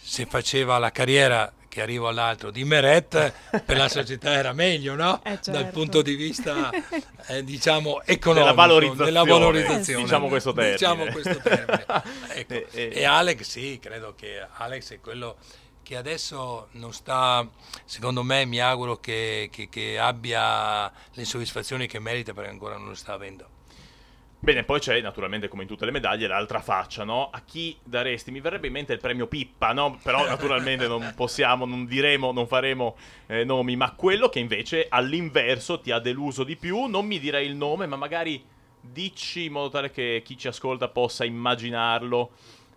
se 0.00 0.26
faceva 0.26 0.78
la 0.78 0.90
carriera 0.90 1.52
che 1.68 1.82
arrivo 1.82 2.08
all'altro 2.08 2.50
di 2.50 2.64
Meret 2.64 3.32
per 3.64 3.76
la 3.76 3.88
società 3.88 4.32
era 4.32 4.54
meglio 4.54 4.94
no? 4.94 5.22
Eh 5.22 5.30
certo. 5.32 5.50
dal 5.50 5.66
punto 5.66 6.00
di 6.00 6.14
vista 6.14 6.70
eh, 7.28 7.44
diciamo 7.44 8.02
economico 8.02 8.32
della 8.32 8.52
valorizzazione, 8.54 9.04
della 9.04 9.24
valorizzazione 9.24 10.02
diciamo 10.02 10.28
questo 10.28 10.52
termine, 10.54 10.76
diciamo 10.76 11.04
questo 11.06 11.36
termine. 11.42 11.84
ecco. 12.28 12.54
e, 12.54 12.66
e, 12.70 12.90
e 12.94 13.04
Alex 13.04 13.42
sì 13.42 13.78
credo 13.78 14.14
che 14.14 14.46
Alex 14.56 14.92
è 14.92 15.00
quello 15.00 15.36
che 15.86 15.96
adesso 15.96 16.66
non 16.72 16.92
sta, 16.92 17.48
secondo 17.84 18.24
me 18.24 18.44
mi 18.44 18.58
auguro 18.58 18.98
che, 18.98 19.48
che, 19.52 19.68
che 19.68 20.00
abbia 20.00 20.90
le 21.12 21.24
soddisfazioni 21.24 21.86
che 21.86 22.00
merita 22.00 22.34
perché 22.34 22.50
ancora 22.50 22.76
non 22.76 22.88
lo 22.88 22.94
sta 22.96 23.12
avendo. 23.12 23.48
Bene, 24.46 24.62
poi 24.62 24.78
c'è 24.78 25.00
naturalmente 25.00 25.48
come 25.48 25.62
in 25.62 25.68
tutte 25.68 25.84
le 25.84 25.90
medaglie 25.90 26.28
l'altra 26.28 26.60
faccia, 26.60 27.02
no? 27.02 27.30
A 27.30 27.42
chi 27.44 27.76
daresti? 27.82 28.30
Mi 28.30 28.38
verrebbe 28.38 28.68
in 28.68 28.74
mente 28.74 28.92
il 28.92 29.00
premio 29.00 29.26
Pippa, 29.26 29.72
no? 29.72 29.98
Però 30.00 30.22
naturalmente 30.24 30.86
non 30.86 31.14
possiamo, 31.16 31.64
non 31.66 31.84
diremo, 31.84 32.30
non 32.30 32.46
faremo 32.46 32.96
eh, 33.26 33.42
nomi, 33.42 33.74
ma 33.74 33.90
quello 33.96 34.28
che 34.28 34.38
invece 34.38 34.86
all'inverso 34.88 35.80
ti 35.80 35.90
ha 35.90 35.98
deluso 35.98 36.44
di 36.44 36.54
più, 36.54 36.84
non 36.84 37.06
mi 37.06 37.18
direi 37.18 37.44
il 37.44 37.56
nome, 37.56 37.86
ma 37.86 37.96
magari 37.96 38.40
dici 38.80 39.46
in 39.46 39.52
modo 39.52 39.68
tale 39.68 39.90
che 39.90 40.22
chi 40.24 40.38
ci 40.38 40.46
ascolta 40.46 40.86
possa 40.86 41.24
immaginarlo, 41.24 42.30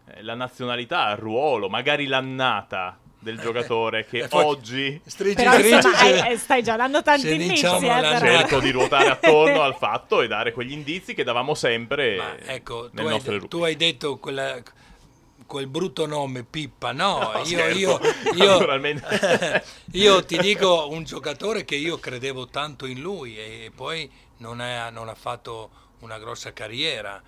eh, 0.07 0.23
la 0.23 0.33
nazionalità, 0.33 1.11
il 1.11 1.17
ruolo, 1.17 1.69
magari 1.69 2.07
l'annata 2.07 2.97
del 3.19 3.37
giocatore 3.39 4.05
che 4.05 4.25
oggi 4.31 4.99
stringi, 5.05 5.35
però, 5.35 5.53
stringi, 5.53 5.75
insomma, 5.75 5.99
hai, 5.99 6.37
stai 6.37 6.63
già 6.63 6.75
dando 6.75 7.03
tanti 7.03 7.31
indizi 7.31 7.49
diciamo 7.49 7.99
eh, 7.99 8.17
cerco 8.17 8.59
di 8.59 8.71
ruotare 8.71 9.09
attorno 9.09 9.61
al 9.63 9.75
fatto 9.75 10.21
e 10.21 10.27
dare 10.27 10.53
quegli 10.53 10.71
indizi 10.71 11.13
che 11.13 11.23
davamo 11.23 11.53
sempre 11.53 12.15
Ma, 12.15 12.37
ecco, 12.39 12.89
nel 12.93 13.21
tu, 13.21 13.29
hai, 13.29 13.47
tu 13.47 13.63
hai 13.63 13.75
detto 13.75 14.17
quella, 14.17 14.61
quel 15.45 15.67
brutto 15.67 16.05
nome 16.05 16.43
Pippa 16.43 16.93
no, 16.93 17.31
no 17.33 17.41
io, 17.43 17.67
io, 17.67 17.99
io, 18.35 19.61
io, 19.91 20.25
ti 20.25 20.37
dico 20.37 20.87
un 20.89 21.03
giocatore 21.03 21.65
che 21.65 21.75
io 21.75 21.99
credevo 21.99 22.47
tanto 22.47 22.85
in 22.85 23.01
lui 23.01 23.37
e 23.37 23.71
poi 23.75 24.09
non, 24.37 24.61
è, 24.61 24.89
non 24.91 25.09
ha 25.09 25.15
fatto 25.15 25.69
una 25.99 26.17
grossa 26.17 26.53
carriera 26.53 27.21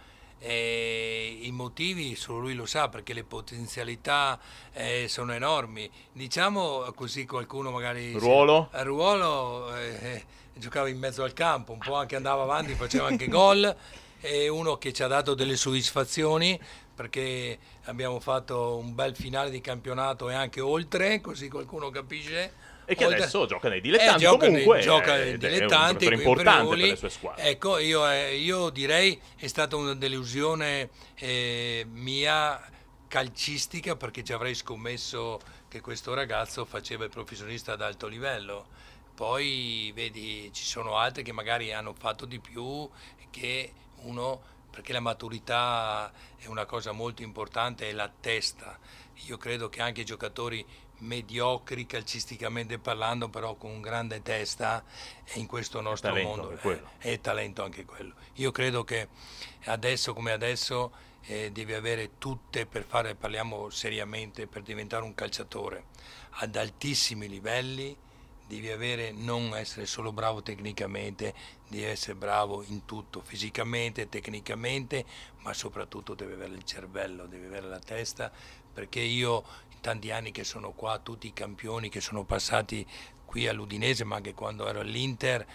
e 0.44 1.38
I 1.44 1.52
motivi 1.52 2.16
solo 2.16 2.40
lui 2.40 2.56
lo 2.56 2.66
sa 2.66 2.90
perché 2.90 3.14
le 3.14 3.24
potenzialità 3.24 4.40
eh, 4.74 5.06
sono 5.08 5.34
enormi. 5.34 5.88
Diciamo 6.12 6.92
così 6.96 7.28
qualcuno 7.28 7.70
magari... 7.70 8.14
Ruolo? 8.14 8.70
Se, 8.72 8.84
ruolo 8.84 9.76
eh, 9.76 10.26
giocava 10.56 10.90
in 10.90 10.98
mezzo 10.98 11.24
al 11.24 11.34
campo, 11.34 11.74
un 11.74 11.78
po' 11.78 11.94
anche 11.94 12.16
andava 12.16 12.42
avanti, 12.42 12.74
faceva 12.74 13.06
anche 13.06 13.28
gol. 13.28 13.76
È 14.20 14.48
uno 14.48 14.78
che 14.78 14.94
ci 14.94 15.04
ha 15.04 15.08
dato 15.08 15.36
delle 15.36 15.56
soddisfazioni 15.56 16.60
perché 16.96 17.60
abbiamo 17.86 18.20
fatto 18.20 18.78
un 18.78 18.96
bel 18.96 19.16
finale 19.16 19.52
di 19.52 19.62
campionato 19.62 20.28
e 20.30 20.34
anche 20.34 20.60
oltre, 20.60 21.22
così 21.22 21.50
qualcuno 21.50 21.92
capisce 21.92 22.71
e 22.86 22.96
che 22.96 23.06
adesso 23.06 23.46
gioca 23.46 23.70
nei 23.70 23.82
dilettanti. 23.82 24.24
Eh, 24.24 24.28
gioca 24.28 24.46
comunque 24.48 24.76
nei, 24.76 24.84
gioca 24.84 25.16
nei 25.16 25.38
dilettanti, 25.38 26.06
è 26.06 26.14
importante 26.14 26.70
per 26.70 26.78
le 26.78 26.96
sue 26.96 27.10
squadre. 27.10 27.44
Ecco, 27.44 27.78
io, 27.78 28.10
eh, 28.10 28.36
io 28.36 28.70
direi 28.70 29.20
è 29.36 29.48
stata 29.48 29.76
una 29.76 29.96
delusione 29.96 30.90
eh, 31.16 31.86
mia 31.90 32.62
calcistica 33.08 33.96
perché 33.96 34.24
ci 34.24 34.34
avrei 34.34 34.56
scommesso 34.56 35.40
che 35.68 35.82
questo 35.82 36.14
ragazzo 36.14 36.66
faceva 36.66 37.04
il 37.04 37.10
professionista 37.10 37.74
ad 37.74 37.82
alto 37.82 38.08
livello. 38.08 38.68
Poi 39.14 39.92
vedi, 39.94 40.50
ci 40.54 40.64
sono 40.64 40.98
altri 40.98 41.24
che 41.24 41.32
magari 41.32 41.74
hanno 41.74 41.94
fatto 41.94 42.26
di 42.26 42.40
più 42.40 42.90
che 43.30 43.74
uno 44.04 44.42
perché 44.72 44.94
la 44.94 45.02
maturità 45.02 46.12
è 46.38 46.48
una 46.48 46.66
cosa 46.66 46.94
molto 46.94 47.22
importante, 47.22 47.90
è 47.90 47.92
la 47.92 48.10
testa. 48.10 48.80
Io 49.28 49.38
credo 49.38 49.70
che 49.70 49.82
anche 49.82 50.02
i 50.02 50.06
giocatori 50.06 50.66
mediocri 51.02 51.86
calcisticamente 51.86 52.80
parlando, 52.80 53.30
però 53.30 53.56
con 53.56 53.82
grande 53.82 54.22
testa, 54.22 54.84
e 55.26 55.40
in 55.40 55.48
questo 55.48 55.82
nostro 55.82 56.16
mondo 56.16 56.52
è, 56.58 56.82
è, 56.98 57.20
talento 57.20 57.64
anche 57.64 57.86
quello. 57.86 58.14
Io 58.36 58.52
credo 58.52 58.84
che 58.84 59.08
adesso 59.66 60.14
come 60.14 60.32
adesso 60.32 60.92
eh, 61.24 61.52
devi 61.52 61.74
avere 61.74 62.18
tutte 62.18 62.66
per 62.66 62.84
fare, 62.84 63.16
parliamo 63.16 63.70
seriamente, 63.70 64.48
per 64.48 64.64
diventare 64.64 65.04
un 65.04 65.14
calciatore 65.14 65.86
ad 66.36 66.56
altissimi 66.56 67.28
livelli 67.28 67.96
devi 68.52 68.70
avere, 68.70 69.14
non 69.14 69.56
essere 69.56 69.86
solo 69.86 70.12
bravo 70.12 70.42
tecnicamente, 70.42 71.34
devi 71.70 71.86
essere 71.86 72.16
bravo 72.16 72.64
in 72.64 72.84
tutto, 72.84 73.22
fisicamente, 73.22 74.10
tecnicamente, 74.10 75.06
ma 75.44 75.54
soprattutto 75.54 76.16
devi 76.16 76.34
avere 76.34 76.56
il 76.56 76.66
cervello, 76.66 77.28
devi 77.28 77.46
avere 77.46 77.70
la 77.70 77.80
testa, 77.80 78.30
perché 78.74 79.00
io 79.00 79.46
in 79.70 79.80
tanti 79.80 80.12
anni 80.12 80.32
che 80.32 80.44
sono 80.44 80.74
qua, 80.74 81.00
tutti 81.00 81.28
i 81.28 81.34
campioni 81.34 81.88
che 81.88 82.02
sono 82.02 82.26
passati 82.26 82.86
qui 83.24 83.48
all'Udinese, 83.48 84.04
ma 84.04 84.18
anche 84.18 84.34
quando 84.34 84.68
ero 84.68 84.82
all'Inter, 84.82 85.48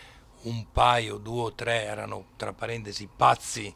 un 0.45 0.73
paio, 0.73 1.19
due 1.19 1.43
o 1.43 1.55
tre 1.55 1.83
erano 1.83 2.29
tra 2.37 2.55
parentesi 2.55 3.07
pazzi 3.15 3.75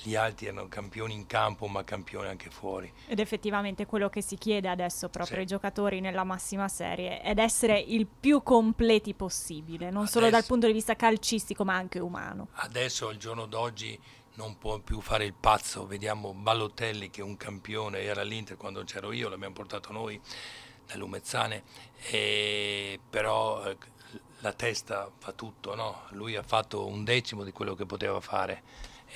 gli 0.00 0.16
altri 0.16 0.46
erano 0.46 0.68
campioni 0.68 1.14
in 1.14 1.26
campo 1.26 1.66
ma 1.66 1.84
campioni 1.84 2.28
anche 2.28 2.50
fuori. 2.50 2.92
Ed 3.06 3.20
effettivamente 3.20 3.86
quello 3.86 4.08
che 4.08 4.22
si 4.22 4.36
chiede 4.36 4.68
adesso 4.68 5.08
proprio 5.08 5.36
sì. 5.36 5.40
ai 5.40 5.46
giocatori 5.46 6.00
nella 6.00 6.24
massima 6.24 6.68
serie 6.68 7.20
è 7.20 7.38
essere 7.38 7.78
il 7.78 8.06
più 8.06 8.42
completi 8.42 9.14
possibile, 9.14 9.90
non 9.90 10.02
adesso, 10.02 10.18
solo 10.18 10.30
dal 10.30 10.44
punto 10.44 10.66
di 10.66 10.72
vista 10.72 10.96
calcistico 10.96 11.64
ma 11.64 11.74
anche 11.74 11.98
umano. 11.98 12.48
Adesso 12.52 13.08
al 13.08 13.16
giorno 13.16 13.46
d'oggi 13.46 13.98
non 14.34 14.56
può 14.58 14.78
più 14.78 15.00
fare 15.00 15.24
il 15.24 15.34
pazzo, 15.34 15.86
vediamo 15.86 16.32
Ballotelli 16.32 17.10
che 17.10 17.20
è 17.20 17.24
un 17.24 17.36
campione, 17.36 18.00
era 18.00 18.22
all'Inter 18.22 18.56
quando 18.56 18.82
c'ero 18.84 19.12
io, 19.12 19.28
l'abbiamo 19.28 19.54
portato 19.54 19.92
noi 19.92 20.18
dall'Umezzane, 20.86 21.62
e 22.10 22.98
però 23.08 23.64
eh, 23.66 23.76
la 24.40 24.52
testa 24.52 25.10
fa 25.18 25.32
tutto, 25.32 25.74
no? 25.74 26.02
lui 26.10 26.36
ha 26.36 26.42
fatto 26.42 26.86
un 26.86 27.04
decimo 27.04 27.44
di 27.44 27.52
quello 27.52 27.74
che 27.74 27.86
poteva 27.86 28.20
fare 28.20 28.62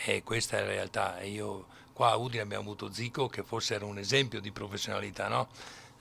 e 0.05 0.23
questa 0.23 0.59
è 0.59 0.61
la 0.61 0.67
realtà. 0.67 1.23
Io 1.23 1.67
qua 1.93 2.11
a 2.11 2.17
Udine 2.17 2.43
abbiamo 2.43 2.63
avuto 2.65 2.93
Zico 2.93 3.29
che 3.29 3.43
forse 3.43 3.75
era 3.75 3.85
un 3.85 3.99
esempio 3.99 4.41
di 4.41 4.53
professionalità, 4.53 5.29
no? 5.29 5.49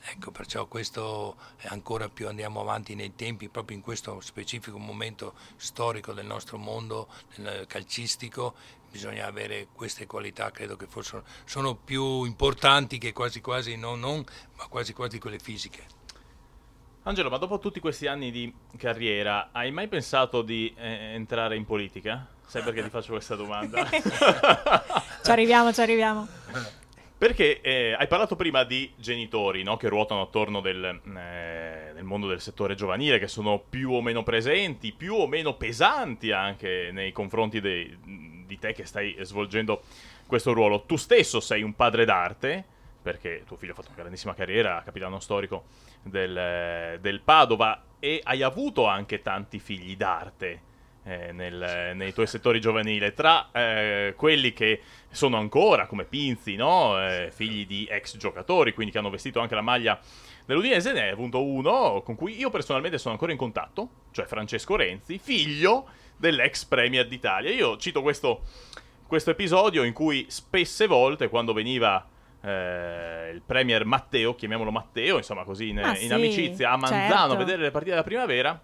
Ecco, 0.07 0.29
perciò 0.29 0.67
questo 0.67 1.35
è 1.57 1.67
ancora 1.69 2.09
più 2.09 2.27
andiamo 2.27 2.61
avanti 2.61 2.93
nei 2.93 3.15
tempi, 3.15 3.49
proprio 3.49 3.75
in 3.75 3.81
questo 3.81 4.19
specifico 4.21 4.77
momento 4.77 5.33
storico 5.55 6.13
del 6.13 6.27
nostro 6.27 6.59
mondo 6.59 7.07
calcistico, 7.65 8.53
bisogna 8.91 9.25
avere 9.25 9.67
queste 9.73 10.05
qualità, 10.05 10.51
credo 10.51 10.75
che 10.75 10.85
fossero, 10.85 11.23
sono 11.45 11.73
più 11.73 12.23
importanti 12.23 12.99
che 12.99 13.13
quasi 13.13 13.41
quasi, 13.41 13.77
non, 13.77 13.99
non, 13.99 14.23
ma 14.57 14.67
quasi 14.67 14.93
quasi 14.93 15.17
quelle 15.17 15.39
fisiche. 15.39 16.04
Angelo, 17.07 17.29
ma 17.29 17.37
dopo 17.37 17.59
tutti 17.59 17.79
questi 17.79 18.07
anni 18.07 18.31
di 18.31 18.51
carriera, 18.77 19.49
hai 19.51 19.69
mai 19.69 19.87
pensato 19.87 20.41
di 20.41 20.73
eh, 20.75 21.13
entrare 21.13 21.55
in 21.55 21.63
politica? 21.63 22.25
Sai 22.47 22.63
perché 22.63 22.81
ti 22.81 22.89
faccio 22.89 23.11
questa 23.11 23.35
domanda? 23.35 23.85
ci 25.23 25.29
arriviamo, 25.29 25.71
ci 25.71 25.81
arriviamo. 25.81 26.27
Perché 27.15 27.61
eh, 27.61 27.93
hai 27.93 28.07
parlato 28.07 28.35
prima 28.35 28.63
di 28.63 28.91
genitori 28.95 29.61
no? 29.61 29.77
che 29.77 29.87
ruotano 29.87 30.21
attorno 30.21 30.61
del, 30.61 30.83
eh, 30.83 31.91
nel 31.93 32.03
mondo 32.03 32.25
del 32.25 32.41
settore 32.41 32.73
giovanile, 32.73 33.19
che 33.19 33.27
sono 33.27 33.59
più 33.59 33.91
o 33.91 34.01
meno 34.01 34.23
presenti, 34.23 34.91
più 34.91 35.13
o 35.13 35.27
meno 35.27 35.53
pesanti 35.53 36.31
anche 36.31 36.89
nei 36.91 37.11
confronti 37.11 37.61
dei, 37.61 37.95
di 38.47 38.57
te 38.57 38.73
che 38.73 38.85
stai 38.85 39.15
svolgendo 39.19 39.83
questo 40.25 40.53
ruolo. 40.53 40.85
Tu 40.87 40.95
stesso 40.95 41.39
sei 41.39 41.61
un 41.61 41.75
padre 41.75 42.03
d'arte, 42.03 42.65
perché 43.05 43.43
tuo 43.45 43.55
figlio 43.55 43.73
ha 43.73 43.75
fatto 43.75 43.89
una 43.89 43.99
grandissima 43.99 44.33
carriera, 44.33 44.81
capitano 44.83 45.19
storico 45.19 45.65
del, 46.01 46.97
del 46.99 47.21
Padova, 47.21 47.83
e 47.99 48.19
hai 48.23 48.41
avuto 48.41 48.87
anche 48.87 49.21
tanti 49.21 49.59
figli 49.59 49.95
d'arte 49.95 50.61
eh, 51.03 51.31
nel, 51.31 51.91
nei 51.93 52.13
tuoi 52.13 52.25
settori 52.25 52.59
giovanili, 52.59 53.13
tra 53.13 53.51
eh, 53.51 54.15
quelli 54.17 54.53
che 54.53 54.81
sono 55.11 55.37
ancora 55.37 55.85
come 55.85 56.05
Pinzi, 56.05 56.55
no? 56.55 56.99
eh, 56.99 57.29
figli 57.31 57.67
di 57.67 57.87
ex 57.87 58.17
giocatori, 58.17 58.73
quindi 58.73 58.91
che 58.91 58.97
hanno 58.97 59.11
vestito 59.11 59.39
anche 59.39 59.53
la 59.53 59.61
maglia 59.61 59.99
dell'Udinese, 60.43 60.91
ne 60.91 61.03
hai 61.03 61.09
avuto 61.09 61.43
uno 61.43 62.01
con 62.03 62.15
cui 62.15 62.35
io 62.35 62.49
personalmente 62.49 62.97
sono 62.97 63.13
ancora 63.13 63.33
in 63.33 63.37
contatto, 63.37 63.89
cioè 64.13 64.25
Francesco 64.25 64.75
Renzi, 64.75 65.19
figlio 65.19 65.89
dell'ex 66.17 66.65
Premier 66.65 67.07
d'Italia. 67.07 67.51
Io 67.51 67.77
cito 67.77 68.01
questo, 68.01 68.41
questo 69.05 69.29
episodio 69.29 69.83
in 69.83 69.93
cui 69.93 70.25
spesse 70.27 70.87
volte, 70.87 71.29
quando 71.29 71.53
veniva 71.53 72.13
eh, 72.45 73.31
il 73.33 73.41
Premier 73.41 73.85
Matteo, 73.85 74.35
chiamiamolo 74.35 74.71
Matteo, 74.71 75.17
insomma 75.17 75.43
così 75.43 75.69
in, 75.69 75.79
ah, 75.79 75.97
in 75.97 76.07
sì, 76.07 76.13
amicizia, 76.13 76.71
a 76.71 76.77
Manzano 76.77 77.07
certo. 77.07 77.33
a 77.33 77.35
vedere 77.35 77.61
le 77.63 77.71
partite 77.71 77.91
della 77.91 78.03
primavera, 78.03 78.61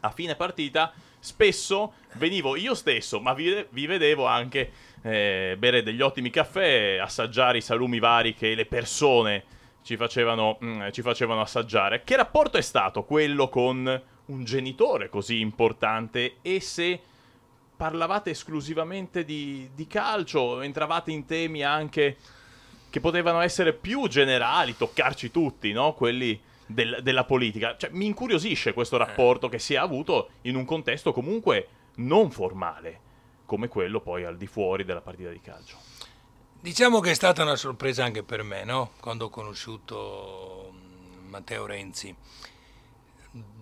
a 0.00 0.10
fine 0.10 0.36
partita 0.36 0.92
spesso 1.18 1.94
venivo 2.14 2.56
io 2.56 2.74
stesso, 2.74 3.20
ma 3.20 3.32
vi, 3.32 3.66
vi 3.70 3.86
vedevo 3.86 4.26
anche 4.26 4.70
eh, 5.02 5.56
bere 5.58 5.82
degli 5.82 6.02
ottimi 6.02 6.30
caffè, 6.30 6.98
assaggiare 7.00 7.58
i 7.58 7.62
salumi 7.62 7.98
vari 7.98 8.34
che 8.34 8.54
le 8.54 8.66
persone 8.66 9.44
ci 9.82 9.96
facevano, 9.96 10.58
mm, 10.62 10.88
ci 10.90 11.00
facevano 11.00 11.40
assaggiare. 11.40 12.04
Che 12.04 12.16
rapporto 12.16 12.58
è 12.58 12.62
stato 12.62 13.04
quello 13.04 13.48
con 13.48 14.02
un 14.26 14.44
genitore 14.44 15.08
così 15.08 15.40
importante 15.40 16.36
e 16.42 16.60
se 16.60 17.00
parlavate 17.76 18.30
esclusivamente 18.30 19.24
di, 19.24 19.70
di 19.74 19.86
calcio, 19.86 20.60
entravate 20.60 21.12
in 21.12 21.24
temi 21.24 21.62
anche 21.62 22.16
che 22.96 23.02
potevano 23.02 23.40
essere 23.40 23.74
più 23.74 24.08
generali, 24.08 24.74
toccarci 24.74 25.30
tutti, 25.30 25.70
no? 25.72 25.92
Quelli 25.92 26.40
del, 26.64 27.00
della 27.02 27.24
politica. 27.24 27.76
Cioè, 27.76 27.90
mi 27.90 28.06
incuriosisce 28.06 28.72
questo 28.72 28.96
rapporto 28.96 29.50
che 29.50 29.58
si 29.58 29.74
è 29.74 29.76
avuto 29.76 30.30
in 30.42 30.56
un 30.56 30.64
contesto 30.64 31.12
comunque 31.12 31.68
non 31.96 32.30
formale, 32.30 33.00
come 33.44 33.68
quello 33.68 34.00
poi 34.00 34.24
al 34.24 34.38
di 34.38 34.46
fuori 34.46 34.84
della 34.84 35.02
partita 35.02 35.28
di 35.28 35.42
calcio. 35.42 35.76
Diciamo 36.58 37.00
che 37.00 37.10
è 37.10 37.14
stata 37.14 37.42
una 37.42 37.56
sorpresa 37.56 38.02
anche 38.02 38.22
per 38.22 38.42
me, 38.42 38.64
no? 38.64 38.92
quando 38.98 39.26
ho 39.26 39.28
conosciuto 39.28 40.72
mm, 40.72 41.28
Matteo 41.28 41.66
Renzi. 41.66 42.16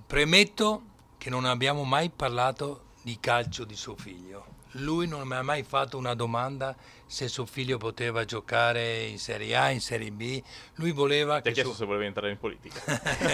Premetto 0.06 0.82
che 1.18 1.28
non 1.28 1.44
abbiamo 1.44 1.82
mai 1.82 2.08
parlato 2.08 2.84
di 3.02 3.18
calcio 3.18 3.64
di 3.64 3.74
suo 3.74 3.96
figlio 3.96 4.53
lui 4.74 5.06
non 5.06 5.26
mi 5.26 5.34
ha 5.34 5.42
mai 5.42 5.62
fatto 5.62 5.96
una 5.98 6.14
domanda 6.14 6.74
se 7.06 7.28
suo 7.28 7.46
figlio 7.46 7.78
poteva 7.78 8.24
giocare 8.24 9.04
in 9.04 9.18
Serie 9.18 9.54
A, 9.56 9.70
in 9.70 9.80
Serie 9.80 10.10
B. 10.10 10.42
Lui 10.76 10.92
voleva 10.92 11.36
Ti 11.36 11.42
che. 11.42 11.48
ha 11.50 11.52
chiesto 11.52 11.72
suo... 11.72 11.80
se 11.80 11.86
voleva 11.86 12.04
entrare 12.04 12.30
in 12.30 12.38
politica? 12.38 12.80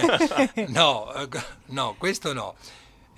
no, 0.68 1.12
no, 1.66 1.94
questo 1.96 2.32
no. 2.32 2.54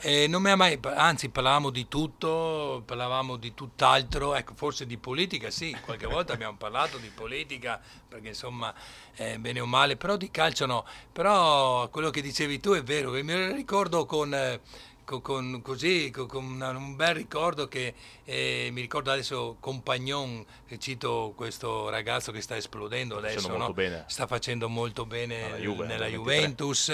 Eh, 0.04 0.26
non 0.26 0.42
mi 0.42 0.50
ha 0.50 0.56
mai, 0.56 0.80
anzi 0.82 1.28
parlavamo 1.28 1.70
di 1.70 1.86
tutto, 1.86 2.82
parlavamo 2.84 3.36
di 3.36 3.54
tutt'altro, 3.54 4.34
ecco 4.34 4.52
forse 4.56 4.84
di 4.84 4.98
politica 4.98 5.48
sì, 5.48 5.76
qualche 5.80 6.06
volta 6.10 6.32
abbiamo 6.32 6.56
parlato 6.56 6.98
di 6.98 7.08
politica 7.08 7.80
perché 8.08 8.28
insomma 8.28 8.74
eh, 9.14 9.38
bene 9.38 9.60
o 9.60 9.66
male, 9.66 9.96
però 9.96 10.16
di 10.16 10.28
calcio 10.32 10.66
no, 10.66 10.84
però 11.12 11.88
quello 11.88 12.10
che 12.10 12.20
dicevi 12.20 12.58
tu 12.58 12.72
è 12.72 12.82
vero, 12.82 13.12
mi 13.12 13.52
ricordo 13.52 14.04
con... 14.04 14.34
Eh, 14.34 14.60
con, 15.04 15.60
così, 15.62 16.10
con, 16.10 16.60
un 16.60 16.96
bel 16.96 17.14
ricordo 17.14 17.68
che 17.68 17.94
eh, 18.24 18.68
mi 18.72 18.80
ricordo 18.80 19.10
adesso 19.10 19.56
Compagnon, 19.60 20.44
cito 20.78 21.32
questo 21.36 21.88
ragazzo 21.88 22.32
che 22.32 22.40
sta 22.40 22.56
esplodendo 22.56 23.18
adesso, 23.18 23.56
no? 23.56 23.74
sta 24.06 24.26
facendo 24.26 24.68
molto 24.68 25.04
bene 25.04 25.58
Juve, 25.60 25.86
nella 25.86 26.06
Juventus, 26.06 26.92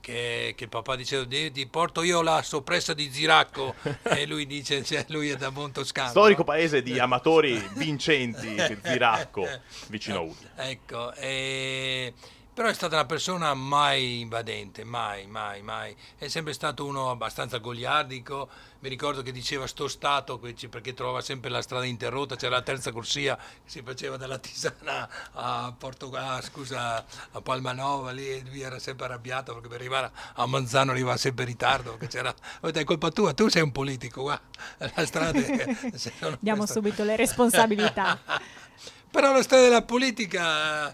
che, 0.00 0.54
che, 0.56 0.68
papà 0.68 0.96
diceva 0.96 1.24
ti 1.26 1.66
porto 1.70 2.02
io 2.02 2.22
la 2.22 2.42
soppressa 2.42 2.94
di 2.94 3.10
Ziracco 3.10 3.74
e 4.04 4.26
lui 4.26 4.46
dice 4.46 4.82
cioè, 4.84 5.04
lui 5.08 5.30
è 5.30 5.36
da 5.36 5.50
Montoscano. 5.50 6.10
Storico 6.10 6.40
no? 6.40 6.46
paese 6.46 6.82
di 6.82 6.98
amatori 6.98 7.62
vincenti, 7.74 8.56
Ziracco, 8.82 9.46
vicino 9.88 10.18
a 10.18 10.20
Udine. 10.20 10.46
Ecco, 10.68 11.14
e 11.14 12.12
però 12.58 12.70
è 12.70 12.74
stata 12.74 12.96
una 12.96 13.04
persona 13.04 13.54
mai 13.54 14.18
invadente, 14.18 14.82
mai, 14.82 15.28
mai, 15.28 15.62
mai. 15.62 15.94
È 16.16 16.26
sempre 16.26 16.52
stato 16.52 16.84
uno 16.86 17.08
abbastanza 17.08 17.58
goliardico. 17.58 18.48
Mi 18.80 18.88
ricordo 18.88 19.22
che 19.22 19.30
diceva 19.30 19.68
sto 19.68 19.86
stato 19.86 20.40
perché 20.40 20.92
trovava 20.92 21.20
sempre 21.20 21.50
la 21.50 21.62
strada 21.62 21.84
interrotta, 21.84 22.34
c'era 22.34 22.56
la 22.56 22.62
terza 22.62 22.90
corsia 22.90 23.36
che 23.36 23.70
si 23.70 23.80
faceva 23.82 24.16
dalla 24.16 24.38
Tisana 24.38 25.08
a 25.34 25.72
Portogallo, 25.78 26.42
scusa, 26.42 26.96
a 27.30 27.40
Palmanova, 27.40 28.10
lì 28.10 28.28
e 28.28 28.42
lui 28.44 28.60
era 28.60 28.80
sempre 28.80 29.06
arrabbiato 29.06 29.52
perché 29.52 29.68
per 29.68 29.78
arrivare 29.78 30.10
a 30.34 30.44
Manzano 30.46 30.90
arrivava 30.90 31.16
sempre 31.16 31.44
in 31.44 31.50
ritardo 31.50 31.92
perché 31.92 32.08
c'era 32.08 32.34
è 32.60 32.82
colpa 32.82 33.10
tua, 33.10 33.34
tu 33.34 33.46
sei 33.46 33.62
un 33.62 33.70
politico, 33.70 34.22
qua 34.22 34.40
la 34.78 35.06
strada 35.06 35.38
Diamo 36.40 36.66
subito 36.66 37.04
le 37.04 37.14
responsabilità. 37.14 38.18
Però 39.12 39.32
la 39.32 39.42
storia 39.42 39.64
della 39.66 39.82
politica... 39.82 40.92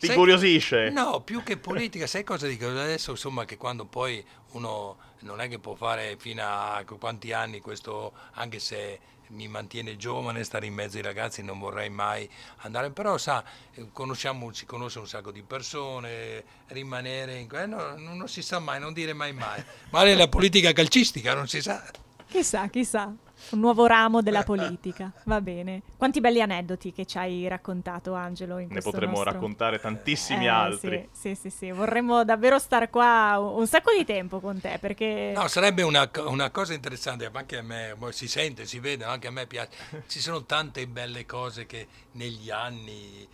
Ti 0.00 0.06
incuriosisce? 0.06 0.88
No, 0.88 1.20
più 1.20 1.42
che 1.42 1.58
politica, 1.58 2.06
sai 2.06 2.24
cosa 2.24 2.46
dico? 2.46 2.66
Adesso 2.66 3.10
insomma 3.10 3.44
che 3.44 3.58
quando 3.58 3.84
poi 3.84 4.24
uno 4.52 4.96
non 5.20 5.42
è 5.42 5.48
che 5.48 5.58
può 5.58 5.74
fare 5.74 6.16
fino 6.18 6.42
a 6.42 6.82
quanti 6.98 7.32
anni 7.32 7.60
questo, 7.60 8.12
anche 8.32 8.58
se 8.60 8.98
mi 9.28 9.46
mantiene 9.46 9.96
giovane 9.96 10.42
stare 10.42 10.64
in 10.64 10.72
mezzo 10.72 10.96
ai 10.96 11.02
ragazzi, 11.02 11.42
non 11.42 11.58
vorrei 11.58 11.90
mai 11.90 12.28
andare, 12.58 12.90
però 12.90 13.18
sa, 13.18 13.44
conosciamo, 13.92 14.50
si 14.52 14.64
conosce 14.64 14.98
un 15.00 15.06
sacco 15.06 15.30
di 15.30 15.42
persone, 15.42 16.44
rimanere 16.68 17.36
in... 17.36 17.48
Eh, 17.52 17.66
no, 17.66 17.94
non 17.98 18.26
si 18.26 18.40
sa 18.40 18.58
mai, 18.58 18.80
non 18.80 18.94
dire 18.94 19.12
mai 19.12 19.34
mai. 19.34 19.62
Ma 19.90 20.02
è 20.02 20.14
la 20.14 20.28
politica 20.28 20.72
calcistica, 20.72 21.34
non 21.34 21.46
si 21.46 21.60
sa. 21.60 21.84
Chissà, 22.26 22.68
chissà 22.68 23.14
un 23.50 23.60
nuovo 23.60 23.86
ramo 23.86 24.22
della 24.22 24.42
politica. 24.44 25.12
Va 25.24 25.40
bene. 25.40 25.82
Quanti 25.96 26.20
belli 26.20 26.40
aneddoti 26.40 26.92
che 26.92 27.06
ci 27.06 27.18
hai 27.18 27.46
raccontato, 27.48 28.14
Angelo. 28.14 28.58
In 28.58 28.68
ne 28.70 28.80
potremmo 28.80 29.12
nostro... 29.12 29.32
raccontare 29.32 29.78
tantissimi 29.78 30.44
eh, 30.44 30.48
altri. 30.48 31.08
Sì, 31.12 31.34
sì, 31.34 31.48
sì, 31.48 31.56
sì, 31.56 31.70
Vorremmo 31.70 32.24
davvero 32.24 32.58
stare 32.58 32.90
qua 32.90 33.38
un 33.38 33.66
sacco 33.66 33.92
di 33.96 34.04
tempo 34.04 34.40
con 34.40 34.60
te 34.60 34.78
perché. 34.80 35.32
No, 35.34 35.48
sarebbe 35.48 35.82
una, 35.82 36.08
una 36.26 36.50
cosa 36.50 36.74
interessante. 36.74 37.30
Anche 37.32 37.58
a 37.58 37.62
me 37.62 37.96
si 38.10 38.28
sente, 38.28 38.66
si 38.66 38.78
vede, 38.78 39.04
anche 39.04 39.28
a 39.28 39.30
me 39.30 39.46
piace. 39.46 39.70
Ci 40.06 40.20
sono 40.20 40.44
tante 40.44 40.86
belle 40.86 41.26
cose 41.26 41.66
che 41.66 41.86
negli 42.12 42.50
anni 42.50 43.26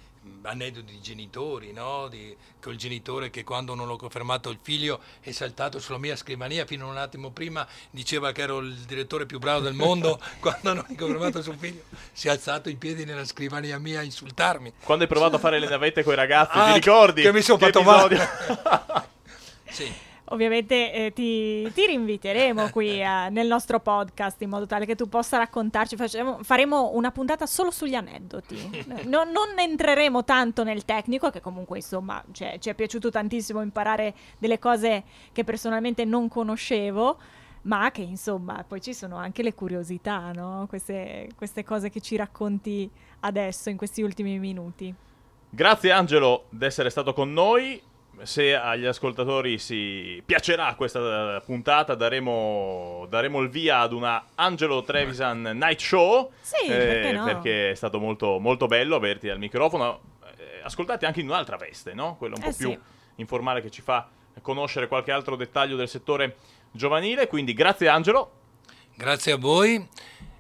aneddoti 0.42 0.92
di 0.92 1.00
genitori, 1.00 1.72
no? 1.72 2.08
di, 2.08 2.34
col 2.60 2.76
genitore 2.76 3.30
che 3.30 3.44
quando 3.44 3.74
non 3.74 3.86
l'ho 3.86 3.96
confermato 3.96 4.50
il 4.50 4.58
figlio 4.60 5.00
è 5.20 5.30
saltato 5.32 5.78
sulla 5.78 5.98
mia 5.98 6.16
scrivania 6.16 6.64
fino 6.64 6.86
a 6.86 6.90
un 6.90 6.96
attimo 6.96 7.30
prima 7.30 7.66
diceva 7.90 8.32
che 8.32 8.42
ero 8.42 8.58
il 8.58 8.74
direttore 8.74 9.26
più 9.26 9.38
bravo 9.38 9.60
del 9.60 9.74
mondo, 9.74 10.20
quando 10.40 10.74
non 10.74 10.78
ho 10.88 10.94
confermato 10.96 11.42
suo 11.42 11.54
figlio 11.58 11.82
si 12.12 12.28
è 12.28 12.30
alzato 12.30 12.68
in 12.68 12.78
piedi 12.78 13.04
nella 13.04 13.24
scrivania 13.24 13.78
mia 13.78 14.00
a 14.00 14.02
insultarmi. 14.02 14.72
Quando 14.82 15.04
hai 15.04 15.10
provato 15.10 15.36
a 15.36 15.38
fare 15.38 15.58
le 15.58 15.68
navette 15.68 16.02
con 16.02 16.12
i 16.12 16.16
ragazzi, 16.16 16.58
ah, 16.58 16.66
ti 16.66 16.72
ricordi? 16.74 17.22
Che 17.22 17.32
mi 17.32 17.42
sono 17.42 17.58
fatto 17.58 17.82
male. 17.82 18.28
sì 19.70 20.04
ovviamente 20.30 20.92
eh, 20.92 21.12
ti, 21.12 21.70
ti, 21.72 21.86
rinviteremo 21.86 22.70
qui 22.72 23.00
eh, 23.00 23.28
nel 23.30 23.46
nostro 23.46 23.80
podcast 23.80 24.40
in 24.42 24.48
modo 24.48 24.66
tale 24.66 24.86
che 24.86 24.94
tu 24.94 25.08
possa 25.08 25.38
raccontarci. 25.38 25.96
Facciamo, 25.96 26.42
faremo 26.42 26.90
una 26.94 27.10
puntata 27.10 27.46
solo 27.46 27.70
sugli 27.70 27.94
aneddoti. 27.94 28.84
No, 29.06 29.24
non 29.24 29.58
entreremo 29.58 30.24
tanto 30.24 30.64
nel 30.64 30.84
tecnico, 30.84 31.30
che 31.30 31.40
comunque 31.40 31.76
insomma 31.78 32.22
cioè, 32.32 32.58
ci 32.58 32.70
è 32.70 32.74
piaciuto 32.74 33.10
tantissimo 33.10 33.60
imparare 33.60 34.14
delle 34.38 34.58
cose 34.58 35.04
che 35.32 35.44
personalmente 35.44 36.04
non 36.04 36.28
conoscevo. 36.28 37.18
Ma 37.62 37.90
che 37.90 38.02
insomma, 38.02 38.64
poi 38.66 38.80
ci 38.80 38.94
sono 38.94 39.16
anche 39.16 39.42
le 39.42 39.52
curiosità, 39.52 40.30
no? 40.32 40.66
queste, 40.68 41.28
queste 41.36 41.64
cose 41.64 41.90
che 41.90 42.00
ci 42.00 42.14
racconti 42.14 42.88
adesso, 43.20 43.70
in 43.70 43.76
questi 43.76 44.02
ultimi 44.02 44.38
minuti. 44.38 44.94
Grazie 45.50 45.90
Angelo 45.90 46.44
di 46.50 46.64
essere 46.64 46.90
stato 46.90 47.12
con 47.12 47.32
noi 47.32 47.80
se 48.22 48.55
agli 48.55 48.87
ascoltatori 48.87 49.59
si 49.59 50.22
piacerà 50.24 50.74
questa 50.74 51.40
puntata, 51.44 51.94
daremo, 51.94 53.07
daremo 53.09 53.40
il 53.40 53.48
via 53.48 53.81
ad 53.81 53.92
una 53.92 54.24
Angelo 54.35 54.83
Trevisan 54.83 55.42
Night 55.42 55.81
Show. 55.81 56.33
Sì, 56.40 56.66
eh, 56.66 56.76
perché, 56.76 57.12
no? 57.12 57.24
perché, 57.24 57.70
è 57.70 57.74
stato 57.74 57.98
molto, 57.98 58.38
molto 58.38 58.66
bello 58.66 58.96
averti 58.96 59.29
al 59.29 59.38
microfono. 59.38 60.00
Eh, 60.37 60.61
ascoltate 60.62 61.07
anche 61.07 61.20
in 61.20 61.29
un'altra 61.29 61.57
veste, 61.57 61.94
no? 61.94 62.16
Quella 62.16 62.35
un 62.37 62.42
po' 62.42 62.48
eh, 62.48 62.55
più 62.55 62.70
sì. 62.70 62.79
informale 63.16 63.61
che 63.61 63.70
ci 63.70 63.83
fa 63.83 64.09
conoscere 64.42 64.88
qualche 64.88 65.12
altro 65.12 65.37
dettaglio 65.37 65.76
del 65.76 65.88
settore 65.88 66.37
giovanile. 66.70 67.26
Quindi 67.26 67.52
grazie 67.52 67.88
Angelo. 67.88 68.33
Grazie 68.94 69.33
a 69.33 69.37
voi 69.37 69.87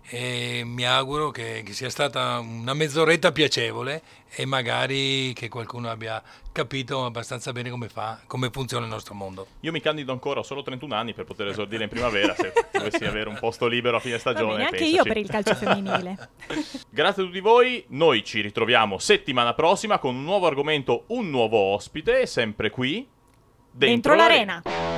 e 0.08 0.62
mi 0.64 0.86
auguro 0.86 1.30
che, 1.30 1.62
che, 1.64 1.72
sia 1.72 1.90
stata 1.90 2.38
una 2.38 2.74
mezz'oretta 2.74 3.32
piacevole 3.32 4.02
e 4.34 4.44
magari 4.44 5.32
che 5.32 5.48
qualcuno 5.48 5.88
abbia 5.88 6.22
capito 6.52 7.04
abbastanza 7.04 7.52
bene 7.52 7.70
come, 7.70 7.88
fa, 7.88 8.20
come 8.26 8.50
funziona 8.50 8.84
il 8.84 8.90
nostro 8.90 9.14
mondo. 9.14 9.46
Io 9.60 9.72
mi 9.72 9.80
candido 9.80 10.12
ancora, 10.12 10.40
ho 10.40 10.42
solo 10.42 10.62
31 10.62 10.94
anni 10.94 11.12
per 11.12 11.24
poter 11.24 11.48
esordire 11.48 11.84
in 11.84 11.90
primavera, 11.90 12.34
se 12.34 12.52
dovessi 12.72 13.04
avere 13.04 13.28
un 13.28 13.36
posto 13.38 13.66
libero 13.66 13.96
a 13.96 14.00
fine 14.00 14.18
stagione. 14.18 14.56
Bene, 14.56 14.64
anche 14.64 14.84
io 14.84 15.02
per 15.02 15.16
il 15.16 15.28
calcio 15.28 15.54
femminile. 15.54 16.30
Grazie 16.88 17.22
a 17.22 17.26
tutti 17.26 17.40
voi, 17.40 17.84
noi 17.88 18.24
ci 18.24 18.40
ritroviamo 18.40 18.98
settimana 18.98 19.54
prossima 19.54 19.98
con 19.98 20.14
un 20.14 20.22
nuovo 20.22 20.46
argomento, 20.46 21.04
un 21.08 21.28
nuovo 21.30 21.58
ospite, 21.58 22.26
sempre 22.26 22.70
qui, 22.70 23.06
dentro, 23.70 24.14
dentro 24.14 24.14
l'arena. 24.14 24.62
l'arena. 24.64 24.95